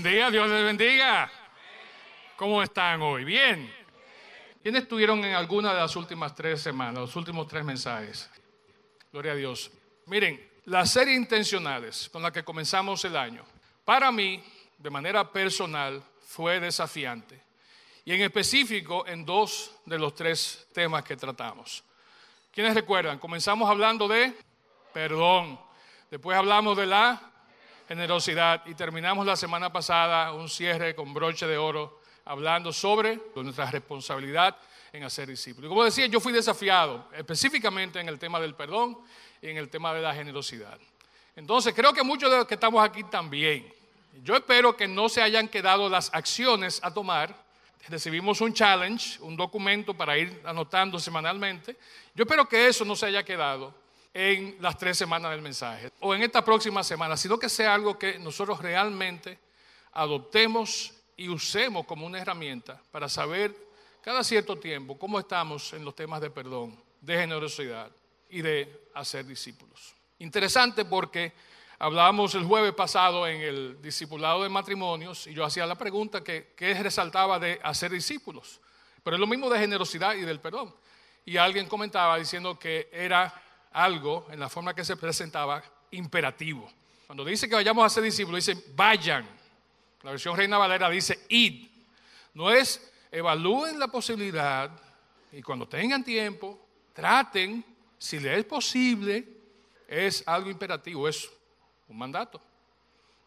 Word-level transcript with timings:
Buen 0.00 0.32
Dios 0.32 0.48
les 0.48 0.64
bendiga. 0.64 1.28
¿Cómo 2.36 2.62
están 2.62 3.02
hoy? 3.02 3.24
Bien. 3.24 3.68
¿Quiénes 4.62 4.82
estuvieron 4.82 5.24
en 5.24 5.34
alguna 5.34 5.74
de 5.74 5.80
las 5.80 5.96
últimas 5.96 6.36
tres 6.36 6.62
semanas, 6.62 7.00
los 7.00 7.16
últimos 7.16 7.48
tres 7.48 7.64
mensajes? 7.64 8.30
Gloria 9.10 9.32
a 9.32 9.34
Dios. 9.34 9.72
Miren, 10.06 10.40
la 10.66 10.86
serie 10.86 11.16
intencionales 11.16 12.08
con 12.10 12.22
la 12.22 12.30
que 12.30 12.44
comenzamos 12.44 13.04
el 13.06 13.16
año, 13.16 13.44
para 13.84 14.12
mí, 14.12 14.40
de 14.78 14.88
manera 14.88 15.32
personal, 15.32 16.00
fue 16.28 16.60
desafiante. 16.60 17.42
Y 18.04 18.14
en 18.14 18.20
específico 18.20 19.04
en 19.04 19.26
dos 19.26 19.80
de 19.84 19.98
los 19.98 20.14
tres 20.14 20.68
temas 20.72 21.02
que 21.02 21.16
tratamos. 21.16 21.82
¿Quiénes 22.52 22.72
recuerdan? 22.72 23.18
Comenzamos 23.18 23.68
hablando 23.68 24.06
de 24.06 24.32
perdón. 24.92 25.58
Después 26.08 26.38
hablamos 26.38 26.76
de 26.76 26.86
la 26.86 27.20
generosidad 27.88 28.66
y 28.66 28.74
terminamos 28.74 29.24
la 29.24 29.34
semana 29.34 29.72
pasada 29.72 30.34
un 30.34 30.50
cierre 30.50 30.94
con 30.94 31.14
broche 31.14 31.46
de 31.46 31.56
oro 31.56 32.02
hablando 32.26 32.70
sobre 32.70 33.18
nuestra 33.34 33.70
responsabilidad 33.70 34.54
en 34.92 35.04
hacer 35.04 35.28
discípulos. 35.28 35.70
Como 35.70 35.84
decía, 35.84 36.06
yo 36.06 36.20
fui 36.20 36.34
desafiado 36.34 37.08
específicamente 37.16 37.98
en 37.98 38.08
el 38.08 38.18
tema 38.18 38.38
del 38.38 38.54
perdón 38.54 38.98
y 39.40 39.48
en 39.48 39.56
el 39.56 39.70
tema 39.70 39.94
de 39.94 40.02
la 40.02 40.14
generosidad. 40.14 40.78
Entonces, 41.34 41.72
creo 41.72 41.94
que 41.94 42.02
muchos 42.02 42.30
de 42.30 42.36
los 42.36 42.46
que 42.46 42.54
estamos 42.54 42.84
aquí 42.84 43.04
también. 43.04 43.72
Yo 44.22 44.36
espero 44.36 44.76
que 44.76 44.86
no 44.86 45.08
se 45.08 45.22
hayan 45.22 45.48
quedado 45.48 45.88
las 45.88 46.12
acciones 46.12 46.80
a 46.82 46.92
tomar. 46.92 47.34
Recibimos 47.88 48.42
un 48.42 48.52
challenge, 48.52 49.18
un 49.22 49.34
documento 49.34 49.94
para 49.94 50.18
ir 50.18 50.42
anotando 50.44 50.98
semanalmente. 50.98 51.76
Yo 52.14 52.24
espero 52.24 52.46
que 52.46 52.66
eso 52.66 52.84
no 52.84 52.94
se 52.94 53.06
haya 53.06 53.22
quedado 53.22 53.72
en 54.14 54.56
las 54.60 54.76
tres 54.78 54.96
semanas 54.98 55.30
del 55.30 55.42
mensaje 55.42 55.90
o 56.00 56.14
en 56.14 56.22
esta 56.22 56.44
próxima 56.44 56.82
semana, 56.82 57.16
sino 57.16 57.38
que 57.38 57.48
sea 57.48 57.74
algo 57.74 57.98
que 57.98 58.18
nosotros 58.18 58.60
realmente 58.60 59.38
adoptemos 59.92 60.92
y 61.16 61.28
usemos 61.28 61.84
como 61.86 62.06
una 62.06 62.20
herramienta 62.20 62.80
para 62.90 63.08
saber 63.08 63.54
cada 64.02 64.22
cierto 64.24 64.56
tiempo 64.56 64.98
cómo 64.98 65.18
estamos 65.18 65.72
en 65.72 65.84
los 65.84 65.94
temas 65.94 66.20
de 66.20 66.30
perdón, 66.30 66.80
de 67.00 67.18
generosidad 67.18 67.90
y 68.30 68.42
de 68.42 68.88
hacer 68.94 69.26
discípulos. 69.26 69.94
Interesante 70.18 70.84
porque 70.84 71.32
hablábamos 71.78 72.34
el 72.34 72.44
jueves 72.44 72.72
pasado 72.72 73.26
en 73.26 73.40
el 73.40 73.82
discipulado 73.82 74.42
de 74.42 74.48
matrimonios 74.48 75.26
y 75.26 75.34
yo 75.34 75.44
hacía 75.44 75.66
la 75.66 75.76
pregunta 75.76 76.22
que, 76.22 76.52
que 76.56 76.74
resaltaba 76.74 77.38
de 77.38 77.60
hacer 77.62 77.90
discípulos, 77.90 78.60
pero 79.02 79.16
es 79.16 79.20
lo 79.20 79.26
mismo 79.26 79.50
de 79.50 79.58
generosidad 79.58 80.14
y 80.14 80.22
del 80.22 80.40
perdón. 80.40 80.74
Y 81.24 81.36
alguien 81.36 81.66
comentaba 81.66 82.16
diciendo 82.16 82.58
que 82.58 82.88
era 82.92 83.34
algo 83.72 84.26
en 84.30 84.40
la 84.40 84.48
forma 84.48 84.74
que 84.74 84.84
se 84.84 84.96
presentaba 84.96 85.62
imperativo. 85.90 86.70
Cuando 87.06 87.24
dice 87.24 87.48
que 87.48 87.54
vayamos 87.54 87.84
a 87.84 87.88
ser 87.88 88.02
discípulos, 88.02 88.44
dice 88.44 88.62
vayan. 88.74 89.26
La 90.02 90.10
versión 90.10 90.36
Reina 90.36 90.58
Valera 90.58 90.90
dice 90.90 91.26
id. 91.28 91.68
No 92.34 92.50
es 92.50 92.92
evalúen 93.10 93.78
la 93.78 93.88
posibilidad 93.88 94.70
y 95.32 95.42
cuando 95.42 95.66
tengan 95.66 96.04
tiempo, 96.04 96.58
traten, 96.92 97.64
si 97.98 98.18
les 98.18 98.38
es 98.38 98.44
posible, 98.44 99.26
es 99.86 100.22
algo 100.26 100.50
imperativo, 100.50 101.08
es 101.08 101.30
un 101.88 101.98
mandato. 101.98 102.40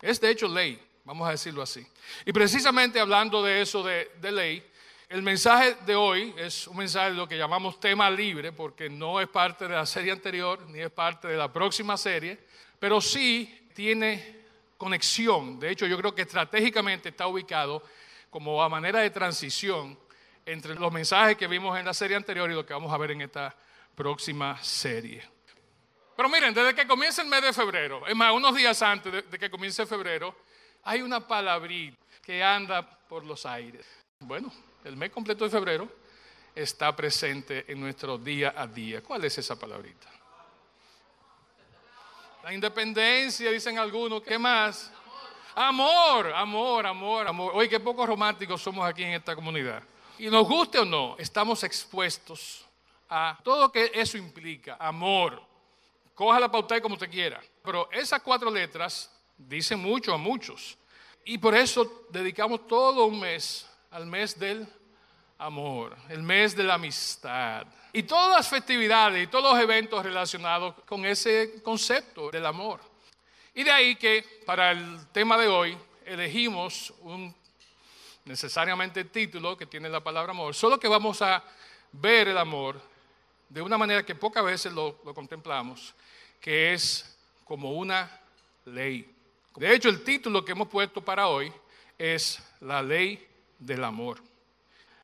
Es 0.01 0.19
de 0.19 0.29
hecho 0.29 0.47
ley, 0.47 0.79
vamos 1.03 1.27
a 1.27 1.31
decirlo 1.31 1.61
así. 1.61 1.85
Y 2.25 2.31
precisamente 2.31 2.99
hablando 2.99 3.43
de 3.43 3.61
eso 3.61 3.83
de, 3.83 4.11
de 4.19 4.31
ley, 4.31 4.70
el 5.11 5.21
mensaje 5.23 5.75
de 5.85 5.93
hoy 5.93 6.33
es 6.37 6.67
un 6.67 6.77
mensaje 6.77 7.09
de 7.09 7.17
lo 7.17 7.27
que 7.27 7.37
llamamos 7.37 7.81
tema 7.81 8.09
libre, 8.09 8.53
porque 8.53 8.89
no 8.89 9.19
es 9.19 9.27
parte 9.27 9.67
de 9.67 9.75
la 9.75 9.85
serie 9.85 10.13
anterior, 10.13 10.61
ni 10.69 10.79
es 10.79 10.89
parte 10.89 11.27
de 11.27 11.35
la 11.35 11.51
próxima 11.51 11.97
serie, 11.97 12.39
pero 12.79 13.01
sí 13.01 13.67
tiene 13.73 14.39
conexión. 14.77 15.59
De 15.59 15.69
hecho, 15.69 15.85
yo 15.85 15.97
creo 15.97 16.15
que 16.15 16.21
estratégicamente 16.21 17.09
está 17.09 17.27
ubicado 17.27 17.83
como 18.29 18.63
a 18.63 18.69
manera 18.69 18.99
de 18.99 19.09
transición 19.09 19.99
entre 20.45 20.75
los 20.75 20.93
mensajes 20.93 21.35
que 21.35 21.45
vimos 21.45 21.77
en 21.77 21.85
la 21.85 21.93
serie 21.93 22.15
anterior 22.15 22.49
y 22.49 22.53
lo 22.53 22.65
que 22.65 22.73
vamos 22.73 22.93
a 22.93 22.97
ver 22.97 23.11
en 23.11 23.21
esta 23.21 23.53
próxima 23.93 24.63
serie. 24.63 25.21
Pero 26.15 26.29
miren, 26.29 26.53
desde 26.53 26.73
que 26.73 26.87
comienza 26.87 27.21
el 27.21 27.27
mes 27.27 27.41
de 27.41 27.51
febrero, 27.51 28.07
es 28.07 28.15
más, 28.15 28.31
unos 28.31 28.55
días 28.55 28.81
antes 28.81 29.29
de, 29.29 29.37
que 29.37 29.51
comience 29.51 29.85
febrero, 29.85 30.33
hay 30.83 31.01
una 31.01 31.19
palabrita 31.27 31.97
que 32.23 32.41
anda 32.41 32.81
por 32.81 33.25
los 33.25 33.45
aires. 33.45 33.85
Bueno, 34.21 34.51
el 34.83 34.95
mes 34.95 35.11
completo 35.11 35.43
de 35.43 35.49
febrero, 35.49 35.87
está 36.55 36.95
presente 36.95 37.65
en 37.71 37.79
nuestro 37.79 38.17
día 38.17 38.53
a 38.55 38.67
día. 38.67 39.01
¿Cuál 39.01 39.25
es 39.25 39.37
esa 39.37 39.57
palabrita? 39.57 40.07
La 42.43 42.53
independencia, 42.53 43.51
dicen 43.51 43.77
algunos. 43.77 44.21
¿Qué 44.23 44.37
más? 44.37 44.91
Amor, 45.55 46.33
amor, 46.33 46.85
amor, 46.85 47.27
amor. 47.27 47.51
Oye, 47.55 47.69
qué 47.69 47.79
poco 47.79 48.05
románticos 48.05 48.61
somos 48.61 48.85
aquí 48.87 49.03
en 49.03 49.13
esta 49.13 49.35
comunidad. 49.35 49.83
Y 50.17 50.29
nos 50.29 50.47
guste 50.47 50.79
o 50.79 50.85
no, 50.85 51.15
estamos 51.17 51.63
expuestos 51.63 52.65
a 53.09 53.37
todo 53.43 53.61
lo 53.61 53.71
que 53.71 53.91
eso 53.93 54.17
implica. 54.17 54.77
Amor. 54.79 55.41
Cójala 56.15 56.49
para 56.49 56.61
usted 56.61 56.81
como 56.81 56.95
usted 56.95 57.09
quiera. 57.09 57.41
Pero 57.63 57.89
esas 57.91 58.21
cuatro 58.21 58.49
letras 58.49 59.11
dicen 59.37 59.79
mucho 59.79 60.13
a 60.13 60.17
muchos. 60.17 60.77
Y 61.25 61.37
por 61.37 61.55
eso 61.55 62.05
dedicamos 62.09 62.67
todo 62.67 63.05
un 63.05 63.19
mes 63.19 63.67
al 63.91 64.05
mes 64.05 64.39
del 64.39 64.67
amor, 65.37 65.95
el 66.09 66.23
mes 66.23 66.55
de 66.55 66.63
la 66.63 66.75
amistad. 66.75 67.67
Y 67.93 68.03
todas 68.03 68.29
las 68.37 68.47
festividades 68.47 69.23
y 69.23 69.27
todos 69.27 69.53
los 69.53 69.61
eventos 69.61 70.03
relacionados 70.03 70.75
con 70.85 71.05
ese 71.05 71.61
concepto 71.61 72.31
del 72.31 72.45
amor. 72.45 72.79
Y 73.53 73.63
de 73.63 73.71
ahí 73.71 73.95
que 73.97 74.41
para 74.45 74.71
el 74.71 75.07
tema 75.11 75.37
de 75.37 75.47
hoy 75.47 75.77
elegimos 76.05 76.93
un 77.01 77.35
necesariamente 78.23 79.03
título 79.05 79.57
que 79.57 79.65
tiene 79.65 79.89
la 79.89 80.01
palabra 80.01 80.31
amor, 80.31 80.55
solo 80.55 80.79
que 80.79 80.87
vamos 80.87 81.21
a 81.21 81.43
ver 81.91 82.29
el 82.29 82.37
amor 82.37 82.81
de 83.49 83.61
una 83.61 83.77
manera 83.77 84.05
que 84.05 84.15
pocas 84.15 84.45
veces 84.45 84.71
lo, 84.71 84.97
contemplamos, 85.13 85.93
que 86.39 86.73
es 86.73 87.17
como 87.43 87.73
una 87.73 88.21
ley. 88.65 89.13
De 89.55 89.75
hecho, 89.75 89.89
el 89.89 90.01
título 90.03 90.45
que 90.45 90.53
hemos 90.53 90.69
puesto 90.69 91.01
para 91.01 91.27
hoy 91.27 91.51
es 91.97 92.41
la 92.61 92.81
ley 92.81 93.27
del 93.61 93.83
amor. 93.83 94.21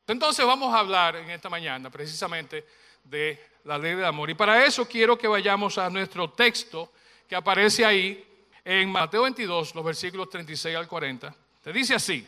Entonces 0.08 0.46
vamos 0.46 0.74
a 0.74 0.80
hablar 0.80 1.16
en 1.16 1.30
esta 1.30 1.50
mañana 1.50 1.90
precisamente 1.90 2.66
de 3.04 3.40
la 3.64 3.78
ley 3.78 3.96
del 3.96 4.06
amor. 4.06 4.30
Y 4.30 4.34
para 4.34 4.66
eso 4.66 4.88
quiero 4.88 5.18
que 5.18 5.28
vayamos 5.28 5.78
a 5.78 5.90
nuestro 5.90 6.30
texto 6.32 6.92
que 7.28 7.36
aparece 7.36 7.86
ahí 7.86 8.26
en 8.64 8.92
Mateo 8.92 9.24
22, 9.24 9.76
los 9.76 9.86
versículos 9.86 10.30
36 10.30 10.76
al 10.76 10.88
40. 10.88 11.36
Te 11.62 11.74
dice 11.74 11.96
así, 11.96 12.28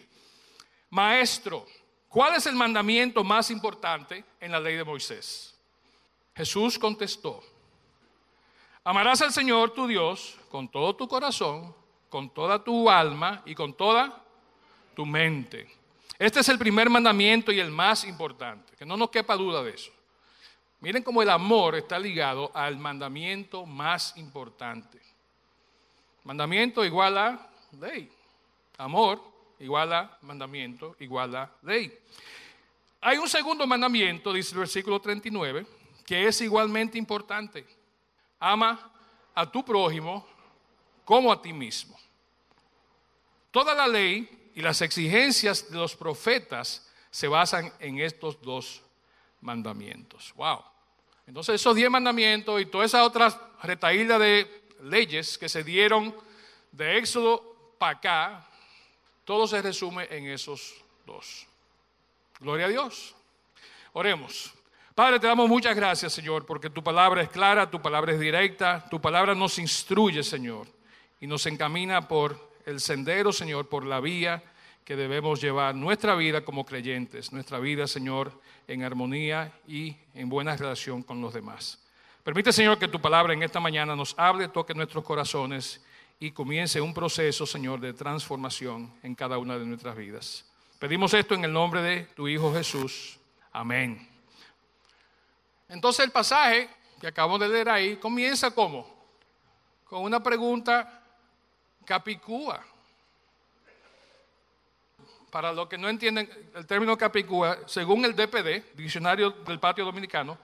Maestro, 0.89 1.65
¿cuál 2.07 2.35
es 2.35 2.45
el 2.45 2.55
mandamiento 2.55 3.23
más 3.23 3.49
importante 3.49 4.23
en 4.39 4.51
la 4.51 4.59
ley 4.59 4.75
de 4.75 4.83
Moisés? 4.83 5.55
Jesús 6.35 6.77
contestó, 6.77 7.41
amarás 8.83 9.21
al 9.21 9.33
Señor 9.33 9.71
tu 9.71 9.87
Dios 9.87 10.37
con 10.49 10.69
todo 10.69 10.95
tu 10.95 11.07
corazón, 11.07 11.73
con 12.09 12.29
toda 12.33 12.63
tu 12.63 12.89
alma 12.89 13.41
y 13.45 13.55
con 13.55 13.73
toda 13.73 14.23
tu 14.95 15.05
mente. 15.05 15.78
Este 16.19 16.41
es 16.41 16.49
el 16.49 16.59
primer 16.59 16.89
mandamiento 16.89 17.49
y 17.49 17.61
el 17.61 17.71
más 17.71 18.03
importante, 18.03 18.75
que 18.75 18.85
no 18.85 18.97
nos 18.97 19.09
quepa 19.09 19.37
duda 19.37 19.63
de 19.63 19.71
eso. 19.71 19.89
Miren 20.81 21.01
cómo 21.01 21.21
el 21.21 21.29
amor 21.29 21.75
está 21.75 21.97
ligado 21.97 22.51
al 22.53 22.77
mandamiento 22.77 23.65
más 23.65 24.17
importante. 24.17 24.99
Mandamiento 26.25 26.83
igual 26.83 27.17
a 27.17 27.49
ley. 27.79 28.11
Amor 28.77 29.21
igual 29.59 29.93
a 29.93 30.17
mandamiento 30.21 30.95
igual 30.99 31.35
a 31.37 31.51
ley. 31.61 31.97
Hay 32.99 33.17
un 33.17 33.29
segundo 33.29 33.65
mandamiento, 33.65 34.33
dice 34.33 34.53
el 34.53 34.59
versículo 34.59 34.99
39, 34.99 35.65
que 36.05 36.27
es 36.27 36.41
igualmente 36.41 36.97
importante. 36.97 37.65
Ama 38.39 38.91
a 39.33 39.49
tu 39.49 39.63
prójimo 39.63 40.27
como 41.05 41.31
a 41.31 41.41
ti 41.41 41.53
mismo. 41.53 41.97
Toda 43.51 43.73
la 43.73 43.87
ley 43.87 44.38
y 44.59 44.61
las 44.61 44.81
exigencias 44.81 45.71
de 45.71 45.77
los 45.77 45.95
profetas 45.95 46.85
se 47.09 47.29
basan 47.29 47.71
en 47.79 47.99
estos 47.99 48.41
dos 48.41 48.81
mandamientos. 49.39 50.33
Wow. 50.35 50.61
Entonces 51.25 51.55
esos 51.55 51.77
diez 51.77 51.89
mandamientos 51.89 52.59
y 52.59 52.65
todas 52.65 52.87
esas 52.87 53.07
otras 53.07 53.37
retaídas 53.63 54.19
de 54.19 54.65
leyes 54.83 55.37
que 55.37 55.47
se 55.47 55.63
dieron 55.63 56.13
de 56.73 56.97
Éxodo 56.97 57.73
para 57.77 57.99
acá, 57.99 58.47
todo 59.23 59.47
se 59.47 59.61
resume 59.61 60.09
en 60.11 60.27
esos 60.27 60.75
dos. 61.05 61.47
Gloria 62.41 62.65
a 62.65 62.69
Dios. 62.69 63.15
Oremos. 63.93 64.53
Padre, 64.93 65.21
te 65.21 65.27
damos 65.27 65.47
muchas 65.47 65.73
gracias, 65.73 66.11
Señor, 66.11 66.45
porque 66.45 66.69
tu 66.69 66.83
palabra 66.83 67.21
es 67.21 67.29
clara, 67.29 67.71
tu 67.71 67.81
palabra 67.81 68.11
es 68.11 68.19
directa, 68.19 68.85
tu 68.89 68.99
palabra 68.99 69.33
nos 69.33 69.57
instruye, 69.57 70.21
Señor, 70.21 70.67
y 71.21 71.27
nos 71.27 71.45
encamina 71.45 72.09
por 72.09 72.49
el 72.65 72.81
sendero, 72.81 73.31
Señor, 73.31 73.69
por 73.69 73.85
la 73.85 74.01
vía 74.01 74.43
que 74.89 74.95
debemos 74.95 75.39
llevar 75.39 75.75
nuestra 75.75 76.15
vida 76.15 76.43
como 76.43 76.65
creyentes, 76.65 77.31
nuestra 77.31 77.59
vida, 77.59 77.85
Señor, 77.85 78.31
en 78.67 78.81
armonía 78.81 79.53
y 79.67 79.95
en 80.15 80.29
buena 80.29 80.57
relación 80.57 81.03
con 81.03 81.21
los 81.21 81.31
demás. 81.31 81.77
Permite, 82.23 82.51
Señor, 82.51 82.79
que 82.79 82.87
tu 82.87 82.99
palabra 82.99 83.33
en 83.33 83.43
esta 83.43 83.59
mañana 83.59 83.95
nos 83.95 84.17
hable, 84.17 84.47
toque 84.47 84.73
nuestros 84.73 85.03
corazones 85.03 85.85
y 86.19 86.31
comience 86.31 86.81
un 86.81 86.91
proceso, 86.91 87.45
Señor, 87.45 87.79
de 87.79 87.93
transformación 87.93 88.91
en 89.03 89.13
cada 89.13 89.37
una 89.37 89.59
de 89.59 89.65
nuestras 89.67 89.95
vidas. 89.95 90.43
Pedimos 90.79 91.13
esto 91.13 91.35
en 91.35 91.43
el 91.43 91.53
nombre 91.53 91.83
de 91.83 92.05
tu 92.15 92.27
Hijo 92.27 92.51
Jesús. 92.51 93.19
Amén. 93.51 94.09
Entonces 95.67 96.03
el 96.03 96.11
pasaje 96.11 96.67
que 96.99 97.05
acabamos 97.05 97.41
de 97.41 97.49
leer 97.49 97.69
ahí 97.69 97.97
comienza 97.97 98.49
como? 98.49 98.91
Con 99.85 100.01
una 100.01 100.23
pregunta 100.23 101.03
capicúa. 101.85 102.65
Para 105.29 105.53
los 105.53 105.67
que 105.67 105.77
no 105.77 105.89
entienden 105.89 106.29
el 106.55 106.65
término 106.65 106.97
capicúa, 106.97 107.59
según 107.67 108.03
el 108.05 108.15
DPD, 108.15 108.75
Diccionario 108.75 109.31
del 109.31 109.59
Patio 109.59 109.85
Dominicano, 109.85 110.37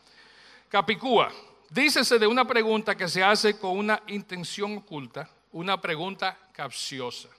capicúa, 0.70 1.32
dícese 1.70 2.20
de 2.20 2.28
una 2.28 2.46
pregunta 2.46 2.96
que 2.96 3.08
se 3.08 3.24
hace 3.24 3.58
con 3.58 3.78
una 3.78 4.02
intención 4.08 4.78
oculta, 4.78 5.30
una 5.54 5.82
pregunta 5.82 6.38
capciosa. 6.52 7.30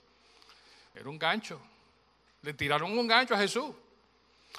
Era 0.93 1.09
un 1.09 1.17
gancho. 1.17 1.61
Le 2.41 2.53
tiraron 2.53 2.97
un 2.97 3.07
gancho 3.07 3.33
a 3.33 3.37
Jesús. 3.37 3.73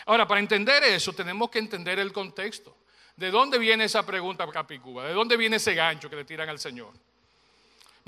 Ahora, 0.07 0.27
para 0.27 0.41
entender 0.41 0.83
eso, 0.85 1.13
tenemos 1.13 1.51
que 1.51 1.59
entender 1.59 1.99
el 1.99 2.13
contexto. 2.13 2.75
¿De 3.17 3.31
dónde 3.31 3.59
viene 3.59 3.85
esa 3.85 4.07
pregunta 4.07 4.47
capicúa? 4.49 5.05
¿De 5.05 5.13
dónde 5.13 5.37
viene 5.37 5.57
ese 5.57 5.75
gancho 5.75 6.09
que 6.09 6.17
le 6.17 6.25
tiran 6.25 6.49
al 6.49 6.59
Señor? 6.59 6.93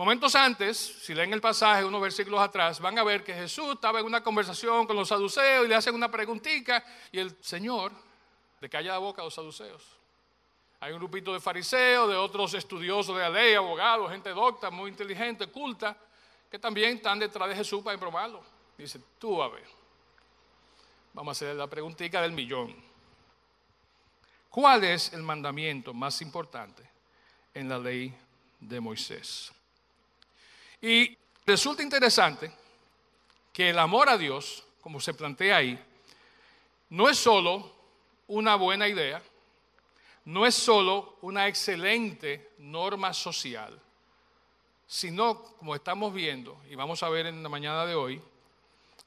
Momentos 0.00 0.34
antes, 0.34 0.78
si 0.78 1.12
leen 1.12 1.30
el 1.34 1.42
pasaje, 1.42 1.84
unos 1.84 2.00
versículos 2.00 2.40
atrás, 2.40 2.80
van 2.80 2.98
a 2.98 3.04
ver 3.04 3.22
que 3.22 3.34
Jesús 3.34 3.74
estaba 3.74 4.00
en 4.00 4.06
una 4.06 4.22
conversación 4.22 4.86
con 4.86 4.96
los 4.96 5.06
saduceos 5.06 5.66
y 5.66 5.68
le 5.68 5.74
hacen 5.74 5.94
una 5.94 6.10
preguntita 6.10 6.82
y 7.12 7.18
el 7.18 7.36
Señor 7.42 7.92
le 8.60 8.70
calla 8.70 8.92
la 8.92 8.98
boca 8.98 9.20
a 9.20 9.26
los 9.26 9.34
saduceos. 9.34 9.84
Hay 10.80 10.94
un 10.94 11.00
grupito 11.00 11.34
de 11.34 11.40
fariseos, 11.40 12.08
de 12.08 12.16
otros 12.16 12.54
estudiosos 12.54 13.14
de 13.14 13.20
la 13.20 13.28
ley, 13.28 13.52
abogados, 13.52 14.10
gente 14.10 14.30
docta, 14.30 14.70
muy 14.70 14.90
inteligente, 14.90 15.48
culta, 15.48 15.94
que 16.50 16.58
también 16.58 16.96
están 16.96 17.18
detrás 17.18 17.50
de 17.50 17.56
Jesús 17.56 17.82
para 17.82 17.98
probarlo. 17.98 18.42
Dice, 18.78 18.98
tú 19.18 19.42
a 19.42 19.50
ver, 19.50 19.68
vamos 21.12 21.28
a 21.28 21.32
hacer 21.32 21.54
la 21.54 21.66
preguntita 21.66 22.22
del 22.22 22.32
millón. 22.32 22.74
¿Cuál 24.48 24.82
es 24.82 25.12
el 25.12 25.22
mandamiento 25.22 25.92
más 25.92 26.22
importante 26.22 26.88
en 27.52 27.68
la 27.68 27.78
ley 27.78 28.16
de 28.60 28.80
Moisés? 28.80 29.52
Y 30.82 31.16
resulta 31.44 31.82
interesante 31.82 32.50
que 33.52 33.70
el 33.70 33.78
amor 33.78 34.08
a 34.08 34.16
Dios, 34.16 34.64
como 34.80 35.00
se 35.00 35.14
plantea 35.14 35.56
ahí, 35.56 35.78
no 36.90 37.08
es 37.08 37.18
solo 37.18 37.70
una 38.28 38.56
buena 38.56 38.88
idea, 38.88 39.22
no 40.24 40.46
es 40.46 40.54
solo 40.54 41.16
una 41.22 41.48
excelente 41.48 42.52
norma 42.58 43.12
social, 43.12 43.80
sino, 44.86 45.42
como 45.58 45.74
estamos 45.74 46.12
viendo 46.12 46.60
y 46.68 46.74
vamos 46.74 47.02
a 47.02 47.08
ver 47.08 47.26
en 47.26 47.42
la 47.42 47.48
mañana 47.48 47.86
de 47.86 47.94
hoy, 47.94 48.20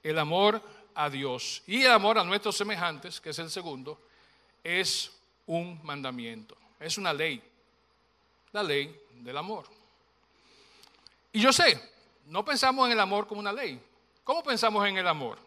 el 0.01 0.19
amor 0.19 0.61
a 0.95 1.09
Dios 1.09 1.63
y 1.65 1.83
el 1.83 1.91
amor 1.91 2.17
a 2.17 2.23
nuestros 2.23 2.55
semejantes, 2.55 3.19
que 3.19 3.31
es 3.31 3.39
el 3.39 3.49
segundo, 3.49 3.99
es 4.63 5.11
un 5.47 5.79
mandamiento, 5.83 6.55
es 6.79 6.97
una 6.97 7.13
ley, 7.13 7.41
la 8.51 8.63
ley 8.63 8.97
del 9.15 9.37
amor. 9.37 9.65
Y 11.33 11.41
yo 11.41 11.51
sé, 11.51 11.77
no 12.27 12.45
pensamos 12.45 12.85
en 12.85 12.94
el 12.94 13.00
amor 13.00 13.27
como 13.27 13.41
una 13.41 13.51
ley. 13.51 13.81
¿Cómo 14.24 14.41
pensamos 14.41 14.88
en 14.88 14.97
el 14.97 15.07
amor? 15.07 15.38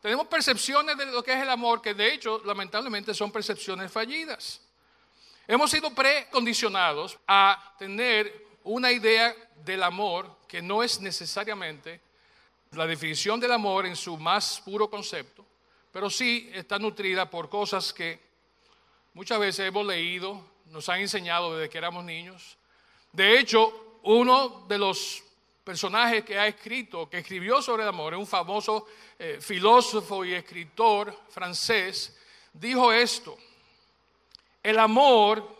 Tenemos 0.00 0.26
percepciones 0.26 0.96
de 0.96 1.06
lo 1.06 1.22
que 1.22 1.34
es 1.34 1.42
el 1.42 1.50
amor 1.50 1.82
que 1.82 1.92
de 1.92 2.14
hecho 2.14 2.40
lamentablemente 2.44 3.12
son 3.12 3.30
percepciones 3.30 3.92
fallidas. 3.92 4.62
Hemos 5.46 5.70
sido 5.70 5.94
precondicionados 5.94 7.18
a 7.26 7.74
tener 7.78 8.46
una 8.64 8.90
idea 8.90 9.34
del 9.64 9.82
amor 9.82 10.38
que 10.48 10.62
no 10.62 10.82
es 10.82 11.00
necesariamente 11.00 12.00
la 12.72 12.86
definición 12.86 13.38
del 13.38 13.52
amor 13.52 13.84
en 13.84 13.96
su 13.96 14.16
más 14.16 14.60
puro 14.64 14.88
concepto, 14.88 15.44
pero 15.92 16.08
sí 16.08 16.50
está 16.54 16.78
nutrida 16.78 17.28
por 17.28 17.48
cosas 17.48 17.92
que 17.92 18.26
Muchas 19.16 19.38
veces 19.38 19.66
hemos 19.66 19.86
leído, 19.86 20.44
nos 20.66 20.90
han 20.90 21.00
enseñado 21.00 21.56
desde 21.56 21.70
que 21.70 21.78
éramos 21.78 22.04
niños. 22.04 22.58
De 23.12 23.38
hecho, 23.38 23.85
uno 24.06 24.64
de 24.68 24.78
los 24.78 25.22
personajes 25.62 26.24
que 26.24 26.38
ha 26.38 26.46
escrito, 26.46 27.08
que 27.08 27.18
escribió 27.18 27.60
sobre 27.60 27.82
el 27.82 27.88
amor, 27.88 28.14
un 28.14 28.26
famoso 28.26 28.86
eh, 29.18 29.38
filósofo 29.40 30.24
y 30.24 30.34
escritor 30.34 31.16
francés, 31.28 32.16
dijo 32.52 32.92
esto, 32.92 33.36
el 34.62 34.78
amor 34.78 35.56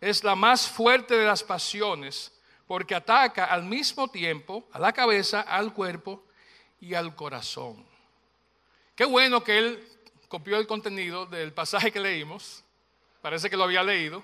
es 0.00 0.24
la 0.24 0.34
más 0.34 0.68
fuerte 0.68 1.16
de 1.16 1.26
las 1.26 1.42
pasiones 1.42 2.32
porque 2.66 2.94
ataca 2.94 3.46
al 3.46 3.64
mismo 3.64 4.08
tiempo 4.08 4.68
a 4.72 4.78
la 4.78 4.92
cabeza, 4.92 5.40
al 5.40 5.72
cuerpo 5.72 6.24
y 6.80 6.94
al 6.94 7.14
corazón. 7.14 7.84
Qué 8.94 9.04
bueno 9.04 9.42
que 9.42 9.58
él 9.58 9.88
copió 10.28 10.56
el 10.56 10.66
contenido 10.66 11.26
del 11.26 11.52
pasaje 11.52 11.90
que 11.90 12.00
leímos 12.00 12.64
Parece 13.20 13.50
que 13.50 13.56
lo 13.56 13.64
había 13.64 13.82
leído. 13.82 14.22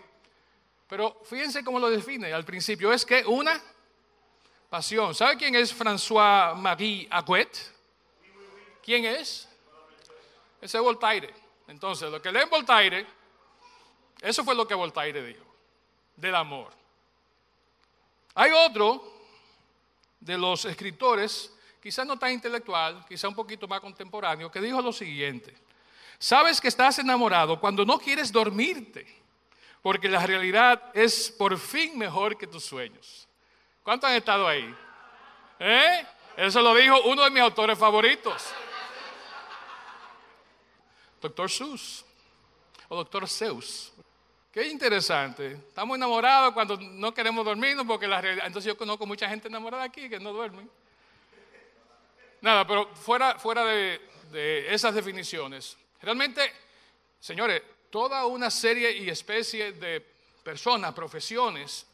Pero 0.95 1.21
fíjense 1.25 1.65
cómo 1.65 1.81
lo 1.81 1.91
define 1.91 2.33
al 2.33 2.45
principio. 2.45 2.93
Es 2.93 3.05
que 3.05 3.25
una 3.27 3.61
pasión. 4.71 5.13
¿Sabe 5.13 5.37
quién 5.37 5.57
es 5.57 5.77
François-Marie 5.77 7.09
Aguet? 7.11 7.49
¿Quién 8.81 9.05
es? 9.05 9.49
Ese 10.61 10.77
es 10.77 10.81
Voltaire. 10.85 11.35
Entonces, 11.67 12.09
lo 12.13 12.23
que 12.23 12.31
lee 12.31 12.45
Voltaire, 12.49 13.05
eso 14.21 14.45
fue 14.45 14.55
lo 14.55 14.69
que 14.69 14.75
Voltaire 14.77 15.21
dijo, 15.21 15.45
del 16.15 16.37
amor. 16.37 16.71
Hay 18.37 18.53
otro 18.53 19.15
de 20.21 20.39
los 20.39 20.65
escritores, 20.65 21.53
quizás 21.83 22.07
no 22.07 22.17
tan 22.17 22.31
intelectual, 22.31 23.05
quizás 23.09 23.25
un 23.25 23.35
poquito 23.35 23.67
más 23.67 23.81
contemporáneo, 23.81 24.49
que 24.49 24.61
dijo 24.61 24.81
lo 24.81 24.93
siguiente. 24.93 25.57
Sabes 26.21 26.61
que 26.61 26.69
estás 26.69 27.01
enamorado 27.01 27.59
cuando 27.59 27.85
no 27.85 27.99
quieres 27.99 28.31
dormirte, 28.31 29.24
porque 29.85 30.09
la 30.09 30.25
realidad 30.25 30.83
es 30.95 31.31
por 31.31 31.59
fin 31.59 31.99
mejor 31.99 32.39
que 32.39 32.47
tus 32.47 32.65
sueños. 32.65 33.29
¿Cuántos 33.83 34.09
han 34.09 34.17
estado 34.17 34.49
ahí? 34.49 34.75
¿Eh? 35.59 36.07
Eso 36.39 36.63
lo 36.63 36.75
dijo 36.75 37.03
uno 37.03 37.23
de 37.23 37.29
mis 37.29 37.43
autores 37.43 37.79
favoritos. 37.79 38.47
Doctor 41.21 41.51
Seuss 41.51 42.03
o 42.89 42.97
Doctor 42.97 43.29
Zeus. 43.29 43.93
Qué 44.51 44.69
interesante. 44.69 45.53
Estamos 45.53 45.99
enamorados 45.99 46.55
cuando 46.55 46.79
no 46.79 47.13
queremos 47.13 47.45
dormirnos 47.45 47.87
porque 47.87 48.09
la 48.09 48.23
realidad... 48.23 48.47
Entonces 48.47 48.73
yo 48.73 48.79
conozco 48.79 49.05
mucha 49.05 49.29
gente 49.29 49.49
enamorada 49.49 49.85
aquí 49.85 50.09
que 50.09 50.19
no 50.19 50.33
duermen. 50.33 50.71
Nada, 52.41 52.67
pero 52.67 52.89
fuera, 52.95 53.39
fuera 53.39 53.67
de, 53.67 54.01
de 54.33 54.73
esas 54.73 54.95
definiciones, 54.95 55.77
Realmente, 56.01 56.53
señores, 57.21 57.63
toda 57.95 58.27
una 58.27 58.51
serie 58.51 58.91
y 58.91 59.09
especie 59.09 59.71
de 59.71 60.05
personas, 60.43 60.93
profesiones, 60.93 61.87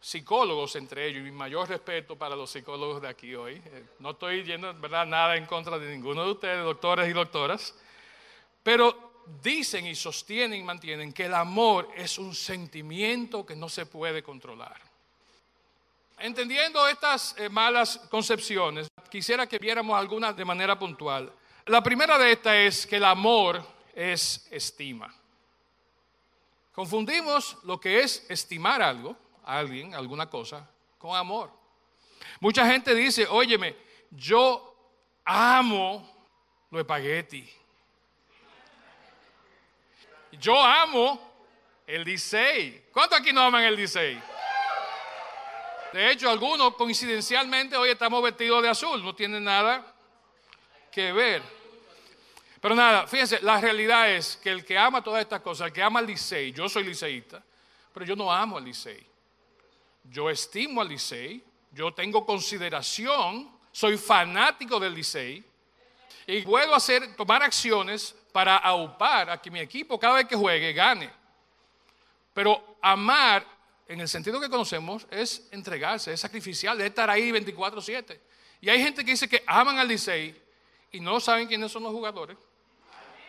psicólogos 0.00 0.74
entre 0.76 1.06
ellos, 1.06 1.20
y 1.20 1.24
mi 1.24 1.30
mayor 1.30 1.68
respeto 1.68 2.16
para 2.16 2.34
los 2.34 2.50
psicólogos 2.50 3.02
de 3.02 3.08
aquí 3.08 3.34
hoy. 3.34 3.60
Eh, 3.62 3.84
no 3.98 4.12
estoy 4.12 4.42
yendo, 4.42 4.72
¿verdad?, 4.72 5.04
nada 5.04 5.36
en 5.36 5.44
contra 5.44 5.78
de 5.78 5.90
ninguno 5.90 6.24
de 6.24 6.32
ustedes, 6.32 6.64
doctores 6.64 7.10
y 7.10 7.12
doctoras, 7.12 7.74
pero 8.62 9.26
dicen 9.42 9.86
y 9.86 9.94
sostienen 9.94 10.60
y 10.60 10.62
mantienen 10.62 11.12
que 11.12 11.26
el 11.26 11.34
amor 11.34 11.90
es 11.94 12.16
un 12.16 12.34
sentimiento 12.34 13.44
que 13.44 13.54
no 13.54 13.68
se 13.68 13.84
puede 13.84 14.22
controlar. 14.22 14.80
Entendiendo 16.20 16.88
estas 16.88 17.34
eh, 17.36 17.50
malas 17.50 17.98
concepciones, 18.10 18.88
quisiera 19.10 19.46
que 19.46 19.58
viéramos 19.58 19.94
algunas 19.94 20.34
de 20.34 20.46
manera 20.46 20.78
puntual. 20.78 21.30
La 21.66 21.82
primera 21.82 22.16
de 22.16 22.32
estas 22.32 22.54
es 22.54 22.86
que 22.86 22.96
el 22.96 23.04
amor 23.04 23.71
es 23.94 24.46
estima. 24.50 25.14
Confundimos 26.72 27.58
lo 27.64 27.78
que 27.78 28.00
es 28.00 28.24
estimar 28.30 28.80
algo, 28.80 29.16
a 29.44 29.58
alguien, 29.58 29.94
alguna 29.94 30.28
cosa, 30.30 30.68
con 30.98 31.16
amor. 31.16 31.50
Mucha 32.40 32.66
gente 32.66 32.94
dice, 32.94 33.26
óyeme, 33.26 33.76
yo 34.10 34.74
amo 35.24 36.08
los 36.70 36.80
espagueti. 36.80 37.48
Yo 40.32 40.60
amo 40.62 41.20
el 41.86 42.04
Disney. 42.04 42.86
¿Cuántos 42.90 43.20
aquí 43.20 43.32
no 43.32 43.42
aman 43.42 43.64
el 43.64 43.76
Disney? 43.76 44.20
De 45.92 46.10
hecho, 46.10 46.30
algunos 46.30 46.74
coincidencialmente 46.74 47.76
hoy 47.76 47.90
estamos 47.90 48.22
vestidos 48.22 48.62
de 48.62 48.70
azul, 48.70 49.04
no 49.04 49.14
tienen 49.14 49.44
nada 49.44 49.94
que 50.90 51.12
ver. 51.12 51.42
Pero 52.62 52.76
nada, 52.76 53.08
fíjense, 53.08 53.40
la 53.42 53.60
realidad 53.60 54.08
es 54.08 54.36
que 54.36 54.48
el 54.48 54.64
que 54.64 54.78
ama 54.78 55.02
todas 55.02 55.20
estas 55.20 55.40
cosas, 55.40 55.66
el 55.66 55.72
que 55.72 55.82
ama 55.82 55.98
al 55.98 56.06
Licey, 56.06 56.52
yo 56.52 56.68
soy 56.68 56.84
liceísta, 56.84 57.42
pero 57.92 58.06
yo 58.06 58.14
no 58.14 58.32
amo 58.32 58.56
al 58.56 58.64
Licey. 58.64 59.04
Yo 60.04 60.30
estimo 60.30 60.80
al 60.80 60.88
Licey, 60.88 61.42
yo 61.72 61.92
tengo 61.92 62.24
consideración, 62.24 63.50
soy 63.72 63.98
fanático 63.98 64.78
del 64.78 64.94
Licey 64.94 65.44
y 66.28 66.42
puedo 66.42 66.72
hacer, 66.72 67.16
tomar 67.16 67.42
acciones 67.42 68.14
para 68.30 68.58
aupar 68.58 69.30
a 69.30 69.42
que 69.42 69.50
mi 69.50 69.58
equipo 69.58 69.98
cada 69.98 70.14
vez 70.14 70.28
que 70.28 70.36
juegue 70.36 70.72
gane. 70.72 71.10
Pero 72.32 72.76
amar 72.80 73.44
en 73.88 74.00
el 74.00 74.08
sentido 74.08 74.40
que 74.40 74.48
conocemos, 74.48 75.04
es 75.10 75.48
entregarse, 75.50 76.12
es 76.12 76.20
sacrificial, 76.20 76.80
es 76.80 76.86
estar 76.86 77.10
ahí 77.10 77.32
24/7. 77.32 78.20
Y 78.60 78.68
hay 78.68 78.80
gente 78.80 79.04
que 79.04 79.10
dice 79.10 79.28
que 79.28 79.42
aman 79.48 79.80
al 79.80 79.88
Licey 79.88 80.40
y 80.92 81.00
no 81.00 81.18
saben 81.18 81.48
quiénes 81.48 81.72
son 81.72 81.82
los 81.82 81.90
jugadores. 81.90 82.36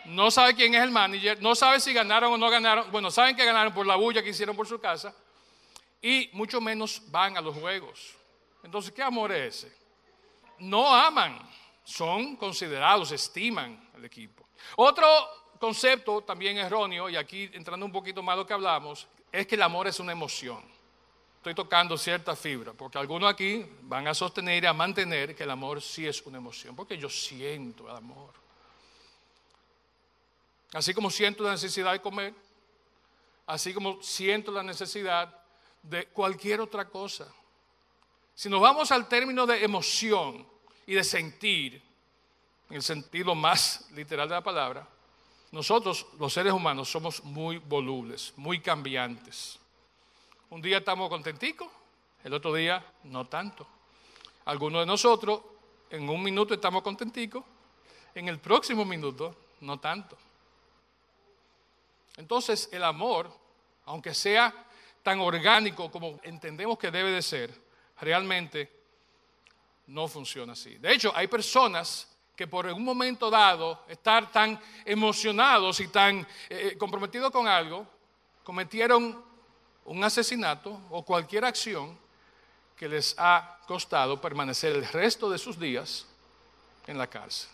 No 0.05 0.29
saben 0.31 0.55
quién 0.55 0.75
es 0.75 0.81
el 0.81 0.91
manager, 0.91 1.41
no 1.41 1.55
saben 1.55 1.79
si 1.79 1.93
ganaron 1.93 2.33
o 2.33 2.37
no 2.37 2.49
ganaron. 2.49 2.91
Bueno, 2.91 3.09
saben 3.09 3.35
que 3.35 3.45
ganaron 3.45 3.73
por 3.73 3.85
la 3.85 3.95
bulla 3.95 4.21
que 4.21 4.29
hicieron 4.29 4.55
por 4.55 4.67
su 4.67 4.79
casa 4.79 5.13
y 6.01 6.29
mucho 6.33 6.59
menos 6.59 7.01
van 7.09 7.37
a 7.37 7.41
los 7.41 7.55
juegos. 7.55 8.15
Entonces, 8.63 8.91
¿qué 8.91 9.01
amor 9.01 9.31
es 9.31 9.55
ese? 9.55 9.75
No 10.59 10.93
aman, 10.93 11.39
son 11.83 12.35
considerados, 12.35 13.11
estiman 13.11 13.89
al 13.95 14.05
equipo. 14.05 14.47
Otro 14.75 15.07
concepto 15.59 16.21
también 16.21 16.57
erróneo, 16.57 17.09
y 17.09 17.15
aquí 17.15 17.49
entrando 17.53 17.85
un 17.85 17.91
poquito 17.91 18.21
más 18.21 18.37
lo 18.37 18.45
que 18.45 18.53
hablamos, 18.53 19.07
es 19.31 19.47
que 19.47 19.55
el 19.55 19.61
amor 19.61 19.87
es 19.87 19.99
una 19.99 20.11
emoción. 20.11 20.61
Estoy 21.37 21.55
tocando 21.55 21.97
cierta 21.97 22.35
fibra, 22.35 22.73
porque 22.73 22.97
algunos 22.97 23.29
aquí 23.29 23.65
van 23.81 24.07
a 24.07 24.13
sostener 24.13 24.63
y 24.63 24.67
a 24.67 24.73
mantener 24.73 25.35
que 25.35 25.43
el 25.43 25.51
amor 25.51 25.81
sí 25.81 26.07
es 26.07 26.21
una 26.25 26.37
emoción, 26.37 26.75
porque 26.75 26.97
yo 26.97 27.09
siento 27.09 27.89
el 27.89 27.95
amor. 27.95 28.42
Así 30.73 30.93
como 30.93 31.09
siento 31.09 31.43
la 31.43 31.51
necesidad 31.51 31.91
de 31.91 32.01
comer, 32.01 32.33
así 33.45 33.73
como 33.73 34.01
siento 34.01 34.51
la 34.51 34.63
necesidad 34.63 35.33
de 35.83 36.07
cualquier 36.07 36.61
otra 36.61 36.89
cosa. 36.89 37.27
Si 38.33 38.49
nos 38.49 38.61
vamos 38.61 38.91
al 38.91 39.07
término 39.07 39.45
de 39.45 39.63
emoción 39.63 40.45
y 40.87 40.95
de 40.95 41.03
sentir, 41.03 41.81
en 42.69 42.77
el 42.77 42.83
sentido 42.83 43.35
más 43.35 43.87
literal 43.91 44.27
de 44.27 44.35
la 44.35 44.43
palabra, 44.43 44.87
nosotros, 45.51 46.07
los 46.17 46.33
seres 46.33 46.51
humanos, 46.51 46.89
somos 46.89 47.23
muy 47.23 47.59
volubles, 47.59 48.33
muy 48.35 48.59
cambiantes. 48.59 49.59
Un 50.49 50.61
día 50.63 50.79
estamos 50.79 51.09
contenticos, 51.09 51.69
el 52.23 52.33
otro 52.33 52.55
día 52.55 52.83
no 53.03 53.25
tanto. 53.25 53.67
Algunos 54.45 54.81
de 54.81 54.85
nosotros, 54.87 55.41
en 55.91 56.09
un 56.09 56.23
minuto 56.23 56.55
estamos 56.55 56.81
contenticos, 56.81 57.43
en 58.15 58.27
el 58.27 58.39
próximo 58.39 58.83
minuto 58.83 59.35
no 59.61 59.79
tanto. 59.79 60.17
Entonces, 62.17 62.69
el 62.71 62.83
amor, 62.83 63.31
aunque 63.85 64.13
sea 64.13 64.53
tan 65.01 65.19
orgánico 65.19 65.91
como 65.91 66.19
entendemos 66.23 66.77
que 66.77 66.91
debe 66.91 67.11
de 67.11 67.21
ser, 67.21 67.53
realmente 67.99 68.71
no 69.87 70.07
funciona 70.07 70.53
así. 70.53 70.77
De 70.77 70.93
hecho, 70.93 71.11
hay 71.15 71.27
personas 71.27 72.07
que 72.35 72.47
por 72.47 72.65
un 72.67 72.83
momento 72.83 73.29
dado 73.29 73.83
estar 73.87 74.31
tan 74.31 74.59
emocionados 74.85 75.79
y 75.79 75.87
tan 75.87 76.19
eh, 76.19 76.25
eh, 76.49 76.77
comprometidos 76.77 77.31
con 77.31 77.47
algo, 77.47 77.85
cometieron 78.43 79.23
un 79.85 80.03
asesinato 80.03 80.81
o 80.89 81.03
cualquier 81.03 81.45
acción 81.45 81.97
que 82.75 82.87
les 82.87 83.15
ha 83.17 83.59
costado 83.67 84.19
permanecer 84.19 84.75
el 84.75 84.87
resto 84.87 85.29
de 85.29 85.37
sus 85.37 85.59
días 85.59 86.07
en 86.87 86.97
la 86.97 87.07
cárcel. 87.07 87.49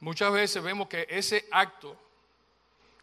Muchas 0.00 0.30
veces 0.32 0.62
vemos 0.62 0.88
que 0.88 1.06
ese 1.08 1.48
acto 1.50 1.96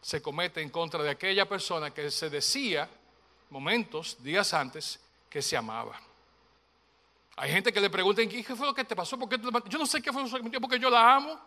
se 0.04 0.22
comete 0.22 0.62
en 0.62 0.70
contra 0.70 1.02
de 1.02 1.10
aquella 1.10 1.48
persona 1.48 1.92
que 1.92 2.12
se 2.12 2.30
decía 2.30 2.90
momentos, 3.50 4.22
días 4.22 4.54
antes, 4.54 5.00
que 5.30 5.42
se 5.42 5.56
amaba. 5.56 6.00
Hay 7.38 7.50
gente 7.50 7.72
que 7.72 7.80
le 7.80 7.90
pregunta, 7.90 8.22
¿qué 8.28 8.44
fue 8.44 8.68
lo 8.68 8.74
que 8.76 8.84
te 8.84 8.96
pasó? 8.98 9.18
yo 9.70 9.80
no 9.80 9.86
sé 9.86 10.02
qué 10.02 10.12
fue 10.12 10.30
lo 10.30 10.30
que 10.30 10.44
me 10.44 10.60
porque 10.60 10.78
yo 10.78 10.90
la 10.90 11.16
amo. 11.16 11.40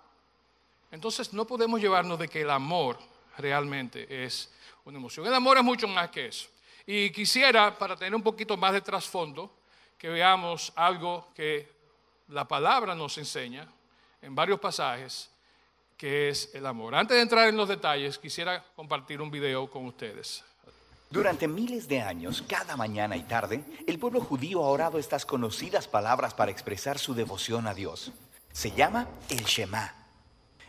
Entonces 0.91 1.35
no 1.35 1.47
podemos 1.47 1.79
llevarnos 1.81 2.19
de 2.19 2.29
que 2.29 2.41
el 2.41 2.51
amor 2.51 2.99
realmente 3.37 4.25
es 4.25 4.51
una 4.87 4.97
emoción. 4.97 5.27
El 5.27 5.35
amor 5.35 5.59
es 5.59 5.63
mucho 5.63 5.87
más 5.87 6.09
que 6.09 6.29
eso. 6.29 6.49
Y 6.87 7.11
quisiera, 7.11 7.77
para 7.77 7.95
tener 7.95 8.15
un 8.15 8.23
poquito 8.23 8.57
más 8.57 8.73
de 8.73 8.81
trasfondo, 8.81 9.55
que 9.99 10.09
veamos 10.09 10.73
algo 10.77 11.29
que 11.35 11.71
la 12.29 12.49
palabra 12.49 12.95
nos 12.95 13.19
enseña 13.19 13.69
en 14.23 14.35
varios 14.35 14.59
pasajes, 14.59 15.31
que 15.97 16.29
es 16.29 16.51
el 16.55 16.67
amor. 16.67 16.95
Antes 16.95 17.17
de 17.17 17.23
entrar 17.23 17.49
en 17.49 17.57
los 17.57 17.69
detalles, 17.69 18.19
quisiera 18.19 18.65
compartir 18.75 19.21
un 19.21 19.31
video 19.31 19.71
con 19.71 19.87
ustedes. 19.87 20.45
Durante 21.09 21.47
miles 21.47 21.87
de 21.87 22.01
años, 22.01 22.43
cada 22.47 22.77
mañana 22.77 23.17
y 23.17 23.23
tarde, 23.23 23.63
el 23.87 23.99
pueblo 23.99 24.21
judío 24.21 24.65
ha 24.65 24.69
orado 24.69 24.99
estas 24.99 25.25
conocidas 25.25 25.87
palabras 25.87 26.35
para 26.35 26.51
expresar 26.51 26.99
su 26.99 27.15
devoción 27.15 27.67
a 27.67 27.75
Dios. 27.75 28.13
Se 28.53 28.73
llama 28.73 29.07
el 29.29 29.45
Shema. 29.45 29.95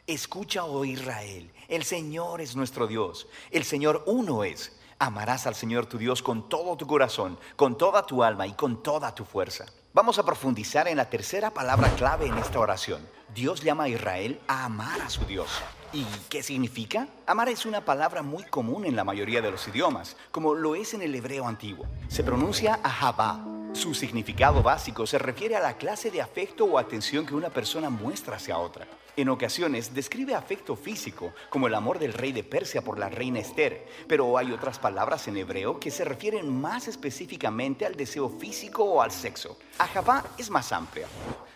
Escucha, 0.06 0.64
oh 0.64 0.86
Israel, 0.86 1.52
el 1.68 1.84
Señor 1.84 2.40
es 2.40 2.56
nuestro 2.56 2.88
Dios, 2.88 3.28
el 3.52 3.66
Señor 3.66 4.04
uno 4.06 4.44
es. 4.44 4.80
Amarás 5.00 5.48
al 5.48 5.56
Señor 5.56 5.86
tu 5.86 5.98
Dios 5.98 6.24
con 6.24 6.48
todo 6.48 6.78
tu 6.78 6.88
corazón, 6.88 7.38
con 7.56 7.78
toda 7.78 8.06
tu 8.06 8.24
alma 8.24 8.48
y 8.48 8.54
con 8.54 8.82
toda 8.82 9.14
tu 9.14 9.26
fuerza. 9.26 9.66
Vamos 9.94 10.18
a 10.18 10.26
profundizar 10.26 10.88
en 10.88 10.98
la 10.98 11.10
tercera 11.10 11.52
palabra 11.52 11.90
clave 11.96 12.28
en 12.28 12.38
esta 12.38 12.60
oración. 12.60 13.08
Dios 13.38 13.62
llama 13.62 13.84
a 13.84 13.90
Israel 13.90 14.40
a 14.48 14.66
amar 14.66 15.00
a 15.00 15.12
su 15.12 15.24
Dios. 15.26 15.48
¿Y 15.94 16.04
qué 16.28 16.42
significa? 16.42 17.08
Amar 17.28 17.50
es 17.50 17.68
una 17.68 17.86
palabra 17.86 18.24
muy 18.24 18.44
común 18.46 18.84
en 18.84 18.96
la 18.96 19.04
mayoría 19.04 19.44
de 19.44 19.52
los 19.52 19.68
idiomas, 19.68 20.18
como 20.32 20.56
lo 20.56 20.74
es 20.74 20.96
en 20.96 21.04
el 21.04 21.14
hebreo 21.14 21.48
antiguo. 21.48 21.86
Se 22.08 22.24
pronuncia 22.24 22.80
ahabá. 22.82 23.46
Su 23.74 23.94
significado 23.94 24.64
básico 24.64 25.06
se 25.06 25.20
refiere 25.20 25.56
a 25.56 25.60
la 25.60 25.78
clase 25.78 26.10
de 26.10 26.20
afecto 26.20 26.66
o 26.66 26.80
atención 26.80 27.28
que 27.28 27.36
una 27.36 27.52
persona 27.52 27.92
muestra 27.92 28.38
hacia 28.38 28.58
otra. 28.58 28.88
En 29.16 29.30
ocasiones 29.30 29.94
describe 29.94 30.34
afecto 30.34 30.76
físico, 30.76 31.32
como 31.52 31.68
el 31.68 31.76
amor 31.76 32.00
del 32.00 32.14
rey 32.14 32.32
de 32.32 32.44
Persia 32.44 32.82
por 32.82 32.98
la 32.98 33.10
reina 33.10 33.38
Esther, 33.38 33.86
pero 34.08 34.36
hay 34.40 34.52
otras 34.52 34.80
palabras 34.80 35.28
en 35.28 35.38
hebreo 35.38 35.80
que 35.80 35.92
se 35.92 36.06
refieren 36.06 36.60
más 36.60 36.88
específicamente 36.88 37.86
al 37.86 37.94
deseo 37.94 38.30
físico 38.30 38.84
o 38.84 39.00
al 39.00 39.12
sexo. 39.12 39.60
Ahabá 39.78 40.24
es 40.40 40.50
más 40.50 40.72
amplia. 40.72 41.08